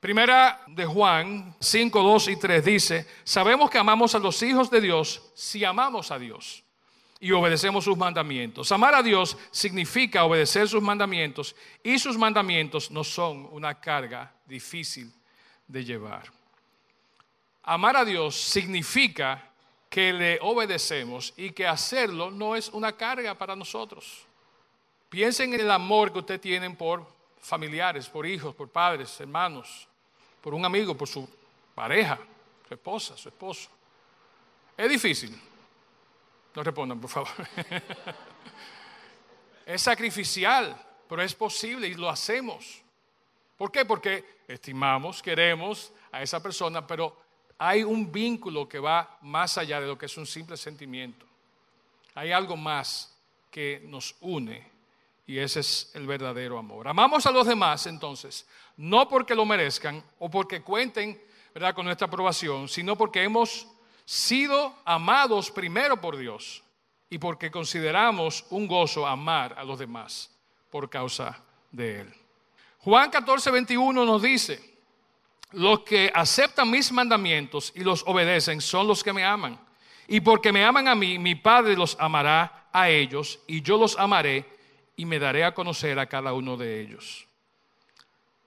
Primera 0.00 0.62
de 0.68 0.86
Juan 0.86 1.56
5, 1.58 2.02
2 2.02 2.28
y 2.28 2.36
3 2.36 2.64
dice, 2.64 3.06
sabemos 3.24 3.68
que 3.68 3.78
amamos 3.78 4.14
a 4.14 4.20
los 4.20 4.40
hijos 4.42 4.70
de 4.70 4.80
Dios 4.80 5.20
si 5.34 5.64
amamos 5.64 6.12
a 6.12 6.18
Dios 6.18 6.62
y 7.18 7.32
obedecemos 7.32 7.82
sus 7.82 7.96
mandamientos. 7.96 8.70
Amar 8.70 8.94
a 8.94 9.02
Dios 9.02 9.36
significa 9.50 10.24
obedecer 10.24 10.68
sus 10.68 10.80
mandamientos 10.80 11.56
y 11.82 11.98
sus 11.98 12.16
mandamientos 12.16 12.92
no 12.92 13.02
son 13.02 13.48
una 13.50 13.80
carga 13.80 14.32
difícil 14.46 15.12
de 15.66 15.84
llevar. 15.84 16.30
Amar 17.64 17.96
a 17.96 18.04
Dios 18.04 18.36
significa 18.36 19.50
que 19.90 20.12
le 20.12 20.38
obedecemos 20.42 21.34
y 21.36 21.50
que 21.50 21.66
hacerlo 21.66 22.30
no 22.30 22.54
es 22.54 22.68
una 22.68 22.92
carga 22.92 23.36
para 23.36 23.56
nosotros. 23.56 24.27
Piensen 25.08 25.54
en 25.54 25.60
el 25.60 25.70
amor 25.70 26.12
que 26.12 26.18
ustedes 26.18 26.40
tienen 26.40 26.76
por 26.76 27.06
familiares, 27.40 28.08
por 28.08 28.26
hijos, 28.26 28.54
por 28.54 28.68
padres, 28.68 29.18
hermanos, 29.20 29.88
por 30.42 30.52
un 30.52 30.64
amigo, 30.64 30.94
por 30.94 31.08
su 31.08 31.28
pareja, 31.74 32.18
su 32.66 32.74
esposa, 32.74 33.16
su 33.16 33.28
esposo. 33.28 33.70
Es 34.76 34.88
difícil. 34.88 35.40
No 36.54 36.62
respondan, 36.62 37.00
por 37.00 37.08
favor. 37.08 37.30
es 39.66 39.80
sacrificial, 39.80 40.76
pero 41.08 41.22
es 41.22 41.34
posible 41.34 41.88
y 41.88 41.94
lo 41.94 42.10
hacemos. 42.10 42.82
¿Por 43.56 43.72
qué? 43.72 43.84
Porque 43.84 44.42
estimamos, 44.46 45.22
queremos 45.22 45.90
a 46.12 46.22
esa 46.22 46.42
persona, 46.42 46.86
pero 46.86 47.16
hay 47.56 47.82
un 47.82 48.12
vínculo 48.12 48.68
que 48.68 48.78
va 48.78 49.18
más 49.22 49.56
allá 49.56 49.80
de 49.80 49.86
lo 49.86 49.96
que 49.96 50.06
es 50.06 50.16
un 50.18 50.26
simple 50.26 50.56
sentimiento. 50.56 51.24
Hay 52.14 52.30
algo 52.30 52.56
más 52.56 53.16
que 53.50 53.82
nos 53.86 54.14
une 54.20 54.77
y 55.28 55.38
ese 55.38 55.60
es 55.60 55.90
el 55.92 56.06
verdadero 56.06 56.58
amor. 56.58 56.88
Amamos 56.88 57.26
a 57.26 57.30
los 57.30 57.46
demás 57.46 57.86
entonces, 57.86 58.48
no 58.78 59.06
porque 59.10 59.34
lo 59.34 59.44
merezcan 59.44 60.02
o 60.18 60.30
porque 60.30 60.62
cuenten 60.62 61.22
¿verdad? 61.52 61.74
con 61.74 61.84
nuestra 61.84 62.06
aprobación, 62.06 62.66
sino 62.66 62.96
porque 62.96 63.22
hemos 63.22 63.68
sido 64.06 64.74
amados 64.86 65.50
primero 65.50 66.00
por 66.00 66.16
Dios 66.16 66.64
y 67.10 67.18
porque 67.18 67.50
consideramos 67.50 68.46
un 68.48 68.66
gozo 68.66 69.06
amar 69.06 69.54
a 69.58 69.64
los 69.64 69.78
demás 69.78 70.34
por 70.70 70.88
causa 70.88 71.38
de 71.70 72.00
Él. 72.00 72.14
Juan 72.78 73.10
14, 73.10 73.50
21 73.50 74.06
nos 74.06 74.22
dice, 74.22 74.78
los 75.52 75.80
que 75.80 76.10
aceptan 76.14 76.70
mis 76.70 76.90
mandamientos 76.90 77.70
y 77.76 77.80
los 77.80 78.02
obedecen 78.06 78.62
son 78.62 78.88
los 78.88 79.04
que 79.04 79.12
me 79.12 79.26
aman. 79.26 79.60
Y 80.06 80.22
porque 80.22 80.52
me 80.52 80.64
aman 80.64 80.88
a 80.88 80.94
mí, 80.94 81.18
mi 81.18 81.34
Padre 81.34 81.76
los 81.76 81.98
amará 82.00 82.70
a 82.72 82.88
ellos 82.88 83.40
y 83.46 83.60
yo 83.60 83.76
los 83.76 83.98
amaré 83.98 84.57
y 84.98 85.06
me 85.06 85.20
daré 85.20 85.44
a 85.44 85.54
conocer 85.54 85.96
a 85.98 86.06
cada 86.06 86.32
uno 86.32 86.56
de 86.56 86.80
ellos. 86.80 87.24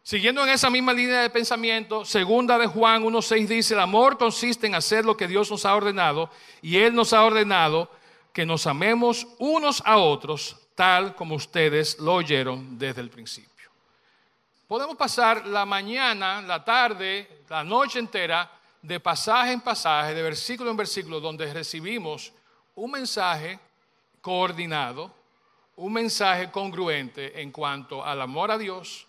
Siguiendo 0.03 0.43
en 0.43 0.49
esa 0.49 0.69
misma 0.69 0.91
línea 0.91 1.21
de 1.21 1.29
pensamiento, 1.29 2.03
segunda 2.03 2.57
de 2.57 2.67
Juan 2.67 3.03
1.6 3.03 3.47
dice, 3.47 3.73
el 3.73 3.79
amor 3.79 4.17
consiste 4.17 4.67
en 4.67 4.75
hacer 4.75 5.05
lo 5.05 5.15
que 5.15 5.29
Dios 5.29 5.49
nos 5.49 5.65
ha 5.65 5.73
ordenado 5.73 6.29
y 6.61 6.77
Él 6.77 6.93
nos 6.93 7.13
ha 7.13 7.23
ordenado 7.23 7.89
que 8.33 8.45
nos 8.45 8.67
amemos 8.67 9.25
unos 9.39 9.81
a 9.85 9.97
otros 9.97 10.57
tal 10.75 11.15
como 11.15 11.35
ustedes 11.35 11.97
lo 11.99 12.15
oyeron 12.15 12.77
desde 12.77 12.99
el 12.99 13.09
principio. 13.09 13.71
Podemos 14.67 14.97
pasar 14.97 15.47
la 15.47 15.65
mañana, 15.65 16.41
la 16.41 16.65
tarde, 16.65 17.43
la 17.47 17.63
noche 17.63 17.99
entera 17.99 18.51
de 18.81 18.99
pasaje 18.99 19.53
en 19.53 19.61
pasaje, 19.61 20.13
de 20.13 20.21
versículo 20.21 20.69
en 20.69 20.77
versículo, 20.77 21.21
donde 21.21 21.53
recibimos 21.53 22.33
un 22.75 22.91
mensaje 22.91 23.57
coordinado 24.19 25.20
un 25.81 25.93
mensaje 25.93 26.51
congruente 26.51 27.41
en 27.41 27.51
cuanto 27.51 28.05
al 28.05 28.21
amor 28.21 28.51
a 28.51 28.57
Dios 28.59 29.07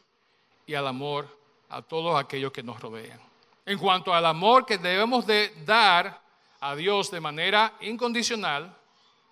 y 0.67 0.73
al 0.73 0.87
amor 0.87 1.29
a 1.69 1.83
todos 1.83 2.19
aquellos 2.19 2.51
que 2.51 2.63
nos 2.63 2.81
rodean. 2.81 3.21
En 3.67 3.79
cuanto 3.79 4.15
al 4.15 4.25
amor 4.25 4.65
que 4.65 4.79
debemos 4.79 5.27
de 5.27 5.53
dar 5.67 6.19
a 6.61 6.75
Dios 6.75 7.11
de 7.11 7.21
manera 7.21 7.75
incondicional, 7.83 8.75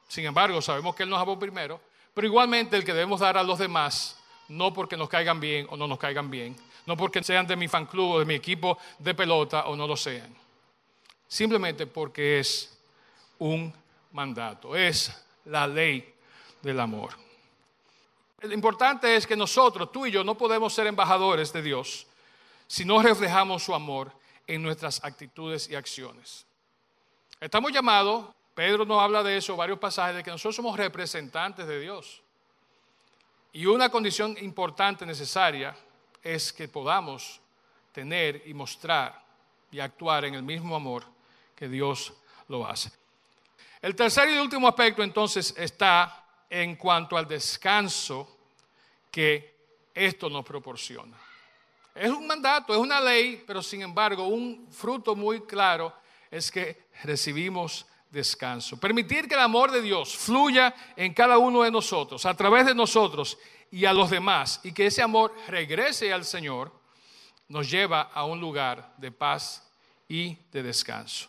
sin 0.07 0.27
embargo 0.27 0.61
sabemos 0.61 0.95
que 0.95 1.05
Él 1.05 1.09
nos 1.09 1.19
amó 1.19 1.39
primero, 1.39 1.81
pero 2.13 2.27
igualmente 2.27 2.77
el 2.77 2.85
que 2.85 2.93
debemos 2.93 3.21
dar 3.21 3.39
a 3.39 3.43
los 3.43 3.59
demás, 3.59 4.19
no 4.49 4.75
porque 4.75 4.99
nos 4.99 5.09
caigan 5.09 5.41
bien 5.41 5.67
o 5.71 5.79
no 5.79 5.87
nos 5.87 5.99
caigan 5.99 6.31
bien, 6.31 6.55
no 6.85 6.95
porque 6.95 7.25
sean 7.25 7.47
de 7.47 7.57
mi 7.57 7.69
fan 7.69 7.87
club 7.87 8.11
o 8.11 8.19
de 8.19 8.27
mi 8.27 8.35
equipo 8.35 8.77
de 8.99 9.15
pelota 9.15 9.65
o 9.65 9.77
no 9.77 9.87
lo 9.87 9.97
sean, 9.97 10.37
simplemente 11.27 11.87
porque 11.87 12.39
es 12.41 12.79
un 13.39 13.73
mandato, 14.13 14.77
es 14.77 15.11
la 15.47 15.67
ley 15.67 16.15
del 16.61 16.81
amor. 16.81 17.30
Lo 18.43 18.55
importante 18.55 19.15
es 19.17 19.27
que 19.27 19.37
nosotros, 19.37 19.93
tú 19.93 20.07
y 20.07 20.11
yo, 20.11 20.25
no 20.25 20.37
podemos 20.37 20.73
ser 20.73 20.87
embajadores 20.87 21.53
de 21.53 21.63
Dios 21.63 22.07
si 22.67 22.85
no 22.85 23.03
reflejamos 23.03 23.65
su 23.65 23.75
amor 23.75 24.13
en 24.47 24.63
nuestras 24.63 25.03
actitudes 25.05 25.69
y 25.69 25.75
acciones. 25.75 26.47
Estamos 27.41 27.73
llamados, 27.73 28.27
Pedro 28.55 28.85
nos 28.85 29.01
habla 29.03 29.23
de 29.23 29.37
eso, 29.37 29.57
varios 29.57 29.79
pasajes, 29.79 30.17
de 30.17 30.23
que 30.23 30.31
nosotros 30.31 30.57
somos 30.57 30.77
representantes 30.77 31.67
de 31.67 31.81
Dios. 31.81 32.23
Y 33.53 33.67
una 33.67 33.89
condición 33.89 34.37
importante, 34.41 35.05
necesaria, 35.05 35.77
es 36.23 36.53
que 36.53 36.69
podamos 36.69 37.41
tener 37.93 38.43
y 38.47 38.55
mostrar 38.55 39.23
y 39.71 39.81
actuar 39.81 40.25
en 40.25 40.35
el 40.35 40.43
mismo 40.43 40.77
amor 40.77 41.05
que 41.57 41.69
Dios 41.69 42.13
lo 42.49 42.67
hace. 42.67 42.91
El 43.83 43.97
tercer 43.97 44.29
y 44.31 44.39
último 44.39 44.69
aspecto 44.69 45.03
entonces 45.03 45.55
está 45.57 46.25
en 46.51 46.75
cuanto 46.75 47.17
al 47.17 47.29
descanso 47.29 48.37
que 49.11 49.55
esto 49.95 50.29
nos 50.29 50.45
proporciona. 50.45 51.17
Es 51.95 52.11
un 52.11 52.27
mandato, 52.27 52.75
es 52.75 52.79
una 52.79 53.01
ley, 53.01 53.43
pero 53.47 53.63
sin 53.63 53.83
embargo 53.83 54.25
un 54.25 54.69
fruto 54.71 55.15
muy 55.15 55.43
claro 55.43 55.93
es 56.31 56.51
que 56.51 56.85
recibimos 57.05 57.87
descanso. 58.11 58.79
Permitir 58.79 59.29
que 59.29 59.35
el 59.35 59.41
amor 59.41 59.71
de 59.71 59.81
Dios 59.81 60.17
fluya 60.17 60.75
en 60.97 61.15
cada 61.15 61.39
uno 61.39 61.63
de 61.63 61.71
nosotros, 61.71 62.27
a 62.27 62.35
través 62.35 62.67
de 62.67 62.75
nosotros 62.75 63.39
y 63.71 63.85
a 63.85 63.93
los 63.93 64.11
demás, 64.11 64.61
y 64.65 64.73
que 64.73 64.87
ese 64.87 65.03
amor 65.03 65.33
regrese 65.49 66.13
al 66.13 66.25
Señor, 66.25 66.73
nos 67.49 67.71
lleva 67.71 68.03
a 68.03 68.25
un 68.25 68.41
lugar 68.41 68.95
de 68.97 69.11
paz 69.11 69.69
y 70.09 70.37
de 70.53 70.63
descanso. 70.63 71.29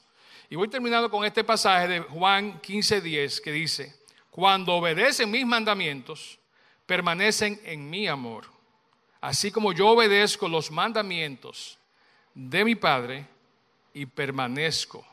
Y 0.50 0.56
voy 0.56 0.68
terminando 0.68 1.10
con 1.10 1.24
este 1.24 1.44
pasaje 1.44 1.88
de 1.88 2.00
Juan 2.02 2.62
15:10 2.62 3.42
que 3.42 3.52
dice, 3.52 4.01
cuando 4.32 4.74
obedecen 4.74 5.30
mis 5.30 5.46
mandamientos, 5.46 6.40
permanecen 6.86 7.62
en 7.64 7.90
mi 7.90 8.08
amor, 8.08 8.46
así 9.20 9.52
como 9.52 9.74
yo 9.74 9.90
obedezco 9.90 10.48
los 10.48 10.72
mandamientos 10.72 11.78
de 12.34 12.66
mi 12.66 12.76
Padre 12.76 13.28
y 13.94 14.06
permanezco 14.06 15.06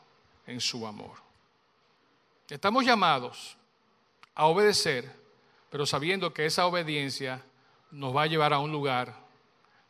en 0.47 0.59
su 0.59 0.87
amor. 0.87 1.17
Estamos 2.49 2.83
llamados 2.83 3.55
a 4.33 4.45
obedecer, 4.45 5.11
pero 5.69 5.85
sabiendo 5.85 6.33
que 6.33 6.45
esa 6.45 6.65
obediencia 6.65 7.43
nos 7.91 8.15
va 8.15 8.23
a 8.23 8.27
llevar 8.27 8.53
a 8.53 8.59
un 8.59 8.71
lugar 8.71 9.13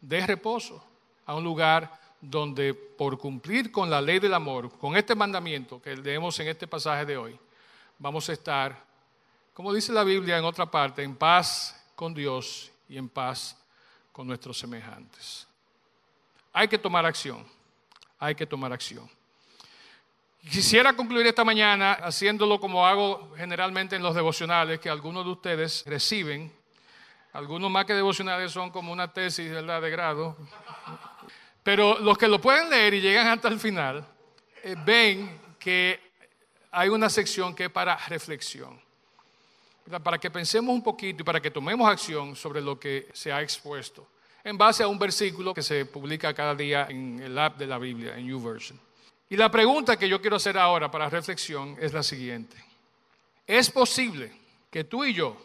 de 0.02 0.26
reposo, 0.26 0.84
a 1.26 1.36
un 1.36 1.44
lugar 1.44 2.00
donde 2.20 2.74
por 2.74 3.18
cumplir 3.18 3.72
con 3.72 3.89
la 3.89 4.02
ley 4.02 4.20
del 4.20 4.34
amor, 4.34 4.78
con 4.78 4.98
este 4.98 5.15
mandamiento 5.15 5.82
que 5.82 5.96
leemos 5.96 6.38
en 6.39 6.48
este 6.48 6.68
pasaje 6.68 7.06
de 7.06 7.18
hoy, 7.18 7.39
vamos 7.98 8.28
a 8.30 8.34
estar, 8.34 8.88
como 9.60 9.74
dice 9.74 9.91
la 9.91 10.06
Biblia 10.06 10.38
en 10.38 10.45
otra 10.45 10.72
parte, 10.72 11.04
en 11.04 11.17
paz 11.17 11.76
con 11.93 12.13
Dios 12.13 12.72
y 12.88 12.98
en 12.98 13.10
paz 13.10 13.58
con 14.13 14.26
nuestros 14.26 14.58
semejantes. 14.58 15.45
Hay 16.54 16.69
que 16.69 16.78
tomar 16.78 17.06
acción, 17.06 17.45
hay 18.17 18.36
que 18.36 18.45
tomar 18.45 18.72
acción. 18.72 19.10
Quisiera 20.50 20.93
concluir 20.93 21.28
esta 21.28 21.43
mañana 21.43 21.91
haciéndolo 21.91 22.58
como 22.58 22.88
hago 22.88 23.34
generalmente 23.36 23.98
en 23.98 24.02
los 24.02 24.15
devocionales 24.15 24.80
que 24.80 24.89
algunos 24.89 25.26
de 25.26 25.32
ustedes 25.32 25.84
reciben. 25.86 26.54
Algunos 27.34 27.69
más 27.69 27.84
que 27.84 27.93
devocionales 27.93 28.54
son 28.54 28.72
como 28.72 28.93
una 28.93 29.12
tesis 29.12 29.52
de 29.52 29.89
grado. 29.89 30.38
Pero 31.63 32.00
los 32.00 32.17
que 32.17 32.30
lo 32.30 32.39
pueden 32.39 32.69
leer 32.69 32.93
y 32.93 33.02
llegan 33.02 33.28
hasta 33.28 33.50
el 33.50 33.60
final, 33.60 34.08
eh, 34.63 34.78
ven 34.86 35.38
que 35.60 36.00
hay 36.72 36.88
una 36.88 37.10
sección 37.10 37.54
que 37.54 37.65
es 37.65 37.69
para 37.69 37.98
reflexión. 38.08 38.88
Para 40.04 40.19
que 40.19 40.30
pensemos 40.30 40.73
un 40.73 40.84
poquito 40.84 41.23
y 41.23 41.25
para 41.25 41.41
que 41.41 41.49
tomemos 41.49 41.89
acción 41.89 42.36
sobre 42.36 42.62
lo 42.62 42.80
que 42.80 43.10
se 43.13 43.32
ha 43.32 43.41
expuesto. 43.41 44.08
En 44.43 44.58
base 44.58 44.84
a 44.84 44.88
un 44.88 44.99
versículo 44.99 45.54
que 45.54 45.63
se 45.63 45.86
publica 45.86 46.34
cada 46.34 46.54
día 46.54 46.88
en 46.89 47.19
el 47.19 47.38
app 47.38 47.58
de 47.58 47.67
la 47.67 47.78
Biblia, 47.78 48.17
en 48.17 48.28
YouVersion. 48.28 48.80
Y 49.30 49.36
la 49.36 49.49
pregunta 49.52 49.97
que 49.97 50.10
yo 50.10 50.21
quiero 50.21 50.38
hacer 50.38 50.58
ahora 50.58 50.89
para 50.89 51.10
reflexión 51.10 51.75
es 51.80 51.93
la 51.93 52.04
siguiente. 52.04 52.58
¿Es 53.45 53.69
posible 53.69 54.32
que 54.69 54.84
tú 54.84 55.06
y 55.06 55.13
yo, 55.13 55.38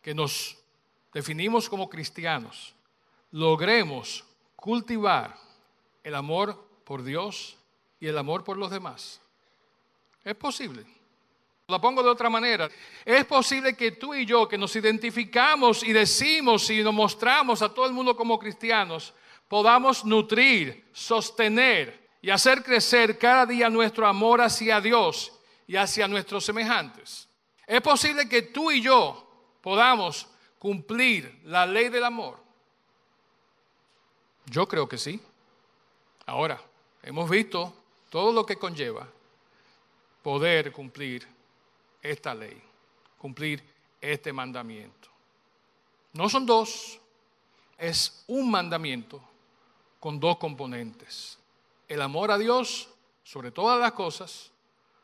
que 0.00 0.14
nos 0.14 0.58
definimos 1.12 1.68
como 1.68 1.88
cristianos, 1.88 2.74
logremos 3.30 4.24
cultivar 4.56 5.36
el 6.02 6.14
amor 6.14 6.68
por 6.84 7.02
Dios 7.02 7.56
y 8.00 8.06
el 8.06 8.16
amor 8.18 8.44
por 8.44 8.56
los 8.56 8.70
demás? 8.70 9.20
¿Es 10.22 10.34
posible? 10.34 10.86
Lo 11.68 11.80
pongo 11.80 12.02
de 12.02 12.10
otra 12.10 12.28
manera. 12.28 12.68
Es 13.04 13.24
posible 13.24 13.74
que 13.74 13.92
tú 13.92 14.14
y 14.14 14.26
yo, 14.26 14.46
que 14.46 14.58
nos 14.58 14.76
identificamos 14.76 15.82
y 15.82 15.92
decimos 15.92 16.68
y 16.68 16.82
nos 16.82 16.92
mostramos 16.92 17.62
a 17.62 17.72
todo 17.72 17.86
el 17.86 17.92
mundo 17.92 18.14
como 18.14 18.38
cristianos, 18.38 19.14
podamos 19.48 20.04
nutrir, 20.04 20.90
sostener 20.92 22.08
y 22.20 22.28
hacer 22.28 22.62
crecer 22.62 23.18
cada 23.18 23.46
día 23.46 23.70
nuestro 23.70 24.06
amor 24.06 24.42
hacia 24.42 24.78
Dios 24.80 25.32
y 25.66 25.76
hacia 25.76 26.06
nuestros 26.06 26.44
semejantes. 26.44 27.28
Es 27.66 27.80
posible 27.80 28.28
que 28.28 28.42
tú 28.42 28.70
y 28.70 28.82
yo 28.82 29.26
podamos 29.62 30.28
cumplir 30.58 31.40
la 31.44 31.64
ley 31.64 31.88
del 31.88 32.04
amor. 32.04 32.38
Yo 34.44 34.68
creo 34.68 34.86
que 34.86 34.98
sí. 34.98 35.18
Ahora, 36.26 36.60
hemos 37.02 37.30
visto 37.30 37.74
todo 38.10 38.32
lo 38.32 38.44
que 38.44 38.56
conlleva 38.56 39.08
poder 40.22 40.70
cumplir 40.70 41.33
esta 42.04 42.32
ley, 42.32 42.62
cumplir 43.18 43.64
este 44.00 44.32
mandamiento. 44.32 45.08
No 46.12 46.28
son 46.28 46.46
dos, 46.46 47.00
es 47.76 48.22
un 48.28 48.48
mandamiento 48.48 49.20
con 49.98 50.20
dos 50.20 50.36
componentes 50.36 51.38
el 51.88 52.02
amor 52.02 52.30
a 52.30 52.38
Dios 52.38 52.88
sobre 53.22 53.50
todas 53.50 53.78
las 53.80 53.92
cosas, 53.92 54.50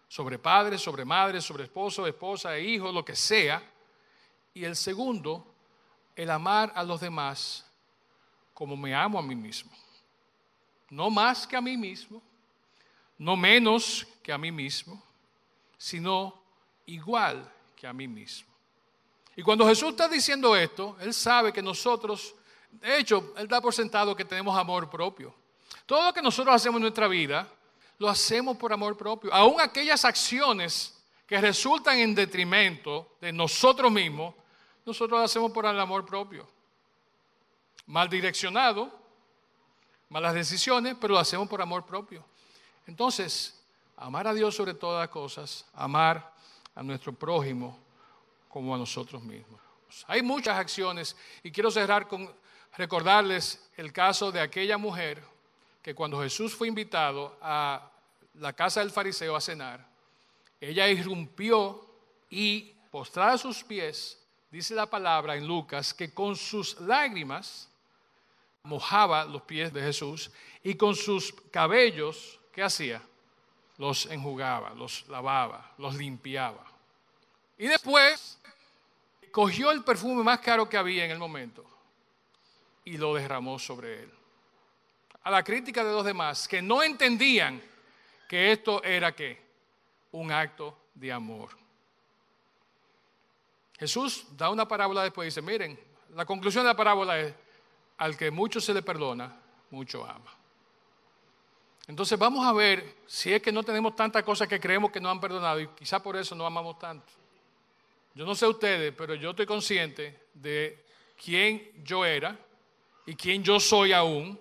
sobre 0.09 0.39
padres, 0.39 0.81
sobre 0.81 1.05
madres, 1.05 1.45
sobre 1.45 1.65
esposo, 1.65 2.07
esposa 2.07 2.57
e 2.57 2.63
hijos, 2.63 2.93
lo 2.93 3.05
que 3.05 3.15
sea. 3.15 3.63
Y 4.55 4.65
el 4.65 4.77
segundo, 4.77 5.47
el 6.17 6.31
amar 6.31 6.73
a 6.75 6.83
los 6.83 7.01
demás 7.01 7.67
como 8.55 8.77
me 8.77 8.95
amo 8.95 9.19
a 9.19 9.23
mí 9.23 9.35
mismo. 9.35 9.71
No 10.91 11.09
más 11.11 11.47
que 11.47 11.57
a 11.57 11.61
mí 11.61 11.77
mismo, 11.77 12.21
no 13.17 13.37
menos 13.37 14.07
que 14.23 14.33
a 14.33 14.39
mí 14.39 14.51
mismo, 14.51 15.01
sino 15.79 16.40
igual 16.87 17.51
que 17.77 17.87
a 17.87 17.93
mí 17.93 18.07
mismo. 18.07 18.49
Y 19.37 19.43
cuando 19.43 19.67
Jesús 19.67 19.91
está 19.91 20.09
diciendo 20.09 20.55
esto, 20.57 20.97
Él 21.01 21.15
sabe 21.15 21.53
que 21.53 21.63
nosotros, 21.63 22.35
de 22.71 22.99
hecho, 22.99 23.33
Él 23.37 23.49
da 23.49 23.61
por 23.61 23.73
sentado 23.73 24.15
que 24.15 24.25
tenemos 24.25 24.57
amor 24.57 24.91
propio. 24.91 25.35
Todo 25.87 26.05
lo 26.05 26.13
que 26.13 26.23
nosotros 26.23 26.55
hacemos 26.55 26.77
en 26.77 26.83
nuestra 26.83 27.09
vida, 27.09 27.49
lo 27.99 28.09
hacemos 28.09 28.57
por 28.57 28.73
amor 28.73 28.97
propio. 28.97 29.33
Aún 29.33 29.61
aquellas 29.61 30.05
acciones 30.05 30.97
que 31.27 31.41
resultan 31.41 31.99
en 31.99 32.15
detrimento 32.15 33.17
de 33.21 33.33
nosotros 33.33 33.91
mismos, 33.93 34.35
nosotros 34.85 35.19
lo 35.19 35.25
hacemos 35.25 35.53
por 35.53 35.67
el 35.67 35.79
amor 35.79 36.05
propio. 36.05 36.49
Mal 37.87 38.09
direccionado, 38.09 38.91
malas 40.09 40.35
decisiones, 40.35 40.97
pero 41.01 41.15
lo 41.15 41.21
hacemos 41.21 41.49
por 41.49 41.63
amor 41.63 41.85
propio. 41.87 42.25
Entonces, 42.87 43.63
amar 43.97 44.27
a 44.27 44.35
Dios 44.35 44.55
sobre 44.55 44.75
todas 44.75 45.01
las 45.01 45.09
cosas, 45.09 45.67
amar 45.73 46.30
a 46.75 46.83
nuestro 46.83 47.13
prójimo 47.13 47.79
como 48.49 48.75
a 48.75 48.79
nosotros 48.79 49.23
mismos. 49.23 49.61
Hay 50.07 50.23
muchas 50.23 50.57
acciones 50.57 51.17
y 51.43 51.51
quiero 51.51 51.71
cerrar 51.71 52.07
con 52.07 52.33
recordarles 52.77 53.71
el 53.77 53.93
caso 53.93 54.31
de 54.31 54.41
aquella 54.41 54.79
mujer 54.79 55.23
que 55.83 55.95
cuando 55.95 56.21
Jesús 56.21 56.55
fue 56.55 56.69
invitado 56.69 57.37
a 57.41 57.91
la 58.35 58.53
casa 58.53 58.81
del 58.81 58.91
fariseo 58.91 59.35
a 59.35 59.41
cenar, 59.41 59.87
ella 60.61 60.89
irrumpió 60.89 61.87
y 62.29 62.73
postrada 62.91 63.33
a 63.33 63.39
sus 63.39 63.65
pies, 63.65 64.19
dice 64.51 64.75
la 64.75 64.87
palabra 64.87 65.37
en 65.37 65.47
Lucas, 65.47 65.95
que 65.95 66.13
con 66.13 66.37
sus 66.37 66.81
lágrimas 66.81 67.69
mojaba 68.63 69.25
los 69.25 69.43
pies 69.43 69.73
de 69.73 69.81
Jesús 69.81 70.31
y 70.63 70.75
con 70.75 70.95
sus 70.95 71.33
cabellos, 71.51 72.39
¿qué 72.53 72.63
hacía? 72.63 73.03
Los 73.81 74.07
enjugaba, 74.07 74.75
los 74.75 75.09
lavaba, 75.09 75.73
los 75.79 75.97
limpiaba. 75.97 76.65
Y 77.57 77.67
después 77.67 78.39
cogió 79.33 79.71
el 79.71 79.83
perfume 79.83 80.23
más 80.23 80.41
caro 80.41 80.69
que 80.69 80.77
había 80.77 81.05
en 81.05 81.11
el 81.11 81.19
momento 81.19 81.65
y 82.85 82.99
lo 82.99 83.15
derramó 83.15 83.59
sobre 83.59 84.03
él 84.03 84.11
a 85.23 85.31
la 85.31 85.43
crítica 85.43 85.83
de 85.85 85.93
los 85.93 86.05
demás 86.05 86.47
que 86.47 86.63
no 86.63 86.83
entendían 86.83 87.63
que 88.29 88.53
esto 88.53 88.83
era 88.85 89.13
qué? 89.13 89.43
Un 90.13 90.31
acto 90.31 90.77
de 90.95 91.13
amor. 91.13 91.51
Jesús 93.79 94.27
da 94.37 94.51
una 94.51 94.69
parábola 94.69 95.03
después 95.03 95.25
y 95.25 95.29
dice, 95.29 95.43
miren, 95.43 95.79
la 96.15 96.25
conclusión 96.25 96.65
de 96.65 96.69
la 96.69 96.77
parábola 96.77 97.19
es, 97.19 97.35
al 97.99 98.17
que 98.17 98.31
mucho 98.31 98.61
se 98.61 98.75
le 98.75 98.83
perdona, 98.83 99.35
mucho 99.71 100.05
ama. 100.05 100.40
Entonces 101.91 102.17
vamos 102.17 102.47
a 102.47 102.53
ver 102.53 102.99
si 103.05 103.33
es 103.33 103.43
que 103.43 103.51
no 103.51 103.65
tenemos 103.65 103.97
tantas 103.97 104.23
cosas 104.23 104.47
que 104.47 104.61
creemos 104.61 104.93
que 104.93 105.01
no 105.01 105.11
han 105.11 105.19
perdonado 105.19 105.59
y 105.59 105.67
quizá 105.71 106.01
por 106.01 106.17
eso 106.17 106.37
no 106.37 106.47
amamos 106.47 106.79
tanto. 106.79 107.13
Yo 108.15 108.25
no 108.25 108.37
sé 108.37 108.47
ustedes, 108.47 108.95
pero 108.97 109.17
yo 109.17 109.31
estoy 109.31 109.45
consciente 109.45 110.21
de 110.33 110.85
quién 111.21 111.69
yo 111.83 112.05
era 112.05 112.39
y 113.07 113.17
quién 113.17 113.43
yo 113.43 113.59
soy 113.59 113.93
aún 113.93 114.39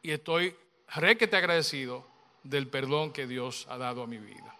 y 0.00 0.12
estoy 0.12 0.56
requete 0.94 1.36
agradecido 1.36 2.06
del 2.44 2.68
perdón 2.68 3.12
que 3.12 3.26
Dios 3.26 3.66
ha 3.68 3.76
dado 3.76 4.04
a 4.04 4.06
mi 4.06 4.18
vida. 4.18 4.56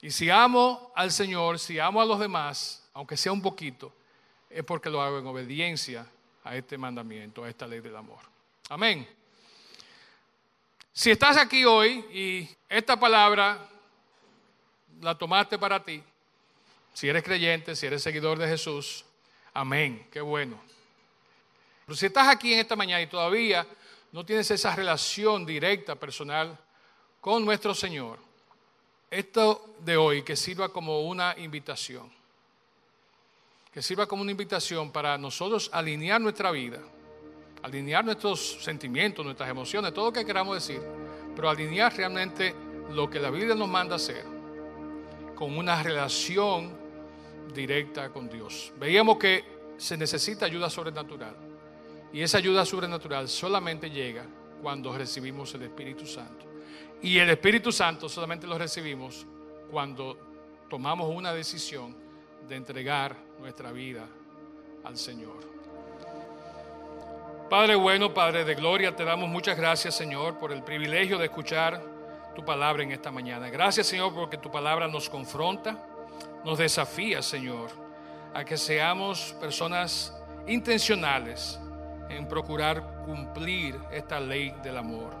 Y 0.00 0.12
si 0.12 0.30
amo 0.30 0.92
al 0.94 1.10
Señor, 1.10 1.58
si 1.58 1.80
amo 1.80 2.00
a 2.00 2.06
los 2.06 2.20
demás, 2.20 2.88
aunque 2.94 3.16
sea 3.16 3.32
un 3.32 3.42
poquito, 3.42 3.92
es 4.48 4.62
porque 4.62 4.90
lo 4.90 5.02
hago 5.02 5.18
en 5.18 5.26
obediencia 5.26 6.06
a 6.44 6.54
este 6.54 6.78
mandamiento, 6.78 7.42
a 7.42 7.48
esta 7.48 7.66
ley 7.66 7.80
del 7.80 7.96
amor. 7.96 8.20
Amén. 8.68 9.17
Si 10.92 11.10
estás 11.10 11.36
aquí 11.36 11.64
hoy 11.64 12.04
y 12.12 12.48
esta 12.68 12.98
palabra 12.98 13.68
la 15.00 15.16
tomaste 15.16 15.58
para 15.58 15.82
ti, 15.84 16.02
si 16.92 17.08
eres 17.08 17.22
creyente, 17.22 17.76
si 17.76 17.86
eres 17.86 18.02
seguidor 18.02 18.38
de 18.38 18.48
Jesús, 18.48 19.04
amén, 19.54 20.08
qué 20.10 20.20
bueno. 20.20 20.60
Pero 21.86 21.96
si 21.96 22.06
estás 22.06 22.28
aquí 22.28 22.52
en 22.52 22.58
esta 22.58 22.76
mañana 22.76 23.00
y 23.00 23.06
todavía 23.06 23.66
no 24.12 24.24
tienes 24.24 24.50
esa 24.50 24.74
relación 24.74 25.46
directa, 25.46 25.94
personal 25.94 26.58
con 27.20 27.44
nuestro 27.44 27.74
Señor, 27.74 28.18
esto 29.10 29.76
de 29.80 29.96
hoy 29.96 30.22
que 30.22 30.36
sirva 30.36 30.70
como 30.70 31.02
una 31.02 31.34
invitación, 31.38 32.10
que 33.72 33.80
sirva 33.80 34.06
como 34.06 34.22
una 34.22 34.32
invitación 34.32 34.90
para 34.90 35.16
nosotros 35.16 35.70
alinear 35.72 36.20
nuestra 36.20 36.50
vida, 36.50 36.80
alinear 37.62 38.04
nuestros 38.04 38.62
sentimientos, 38.62 39.24
nuestras 39.24 39.48
emociones, 39.50 39.92
todo 39.92 40.06
lo 40.06 40.12
que 40.12 40.24
queramos 40.24 40.54
decir, 40.54 40.80
pero 41.34 41.50
alinear 41.50 41.94
realmente 41.96 42.54
lo 42.90 43.08
que 43.08 43.18
la 43.18 43.30
Biblia 43.30 43.54
nos 43.54 43.68
manda 43.68 43.96
hacer 43.96 44.24
con 45.34 45.56
una 45.56 45.82
relación 45.82 46.76
directa 47.54 48.10
con 48.10 48.28
Dios. 48.28 48.72
Veíamos 48.78 49.18
que 49.18 49.44
se 49.76 49.96
necesita 49.96 50.46
ayuda 50.46 50.68
sobrenatural. 50.68 51.36
Y 52.12 52.22
esa 52.22 52.38
ayuda 52.38 52.64
sobrenatural 52.64 53.28
solamente 53.28 53.90
llega 53.90 54.24
cuando 54.62 54.96
recibimos 54.96 55.54
el 55.54 55.62
Espíritu 55.62 56.06
Santo. 56.06 56.46
Y 57.02 57.18
el 57.18 57.30
Espíritu 57.30 57.70
Santo 57.70 58.08
solamente 58.08 58.46
lo 58.46 58.58
recibimos 58.58 59.26
cuando 59.70 60.18
tomamos 60.68 61.14
una 61.14 61.32
decisión 61.32 61.94
de 62.48 62.56
entregar 62.56 63.16
nuestra 63.38 63.70
vida 63.72 64.06
al 64.84 64.96
Señor. 64.96 65.57
Padre 67.48 67.76
bueno, 67.76 68.12
Padre 68.12 68.44
de 68.44 68.54
gloria, 68.54 68.94
te 68.94 69.06
damos 69.06 69.26
muchas 69.26 69.56
gracias, 69.56 69.94
Señor, 69.94 70.36
por 70.38 70.52
el 70.52 70.62
privilegio 70.62 71.16
de 71.16 71.24
escuchar 71.24 71.82
tu 72.36 72.44
palabra 72.44 72.82
en 72.82 72.92
esta 72.92 73.10
mañana. 73.10 73.48
Gracias, 73.48 73.86
Señor, 73.86 74.14
porque 74.14 74.36
tu 74.36 74.50
palabra 74.50 74.86
nos 74.86 75.08
confronta, 75.08 75.78
nos 76.44 76.58
desafía, 76.58 77.22
Señor, 77.22 77.70
a 78.34 78.44
que 78.44 78.58
seamos 78.58 79.34
personas 79.40 80.14
intencionales 80.46 81.58
en 82.10 82.28
procurar 82.28 83.02
cumplir 83.06 83.80
esta 83.90 84.20
ley 84.20 84.54
del 84.62 84.76
amor. 84.76 85.16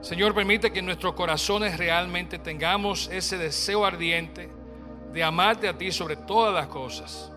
Señor, 0.00 0.32
permite 0.32 0.70
que 0.70 0.78
en 0.78 0.86
nuestros 0.86 1.14
corazones 1.14 1.76
realmente 1.76 2.38
tengamos 2.38 3.08
ese 3.08 3.36
deseo 3.36 3.84
ardiente 3.84 4.48
de 5.12 5.24
amarte 5.24 5.66
a 5.66 5.76
ti 5.76 5.90
sobre 5.90 6.14
todas 6.14 6.54
las 6.54 6.68
cosas 6.68 7.32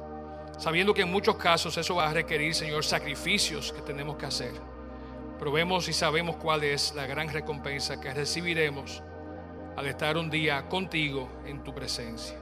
sabiendo 0.61 0.93
que 0.93 1.01
en 1.01 1.11
muchos 1.11 1.37
casos 1.37 1.75
eso 1.75 1.95
va 1.95 2.07
a 2.07 2.13
requerir, 2.13 2.53
Señor, 2.53 2.85
sacrificios 2.85 3.73
que 3.73 3.81
tenemos 3.81 4.15
que 4.15 4.27
hacer. 4.27 4.51
Pero 5.39 5.51
vemos 5.51 5.89
y 5.89 5.93
sabemos 5.93 6.35
cuál 6.35 6.63
es 6.63 6.93
la 6.93 7.07
gran 7.07 7.29
recompensa 7.29 7.99
que 7.99 8.13
recibiremos 8.13 9.01
al 9.75 9.87
estar 9.87 10.17
un 10.17 10.29
día 10.29 10.69
contigo 10.69 11.27
en 11.47 11.63
tu 11.63 11.73
presencia. 11.73 12.37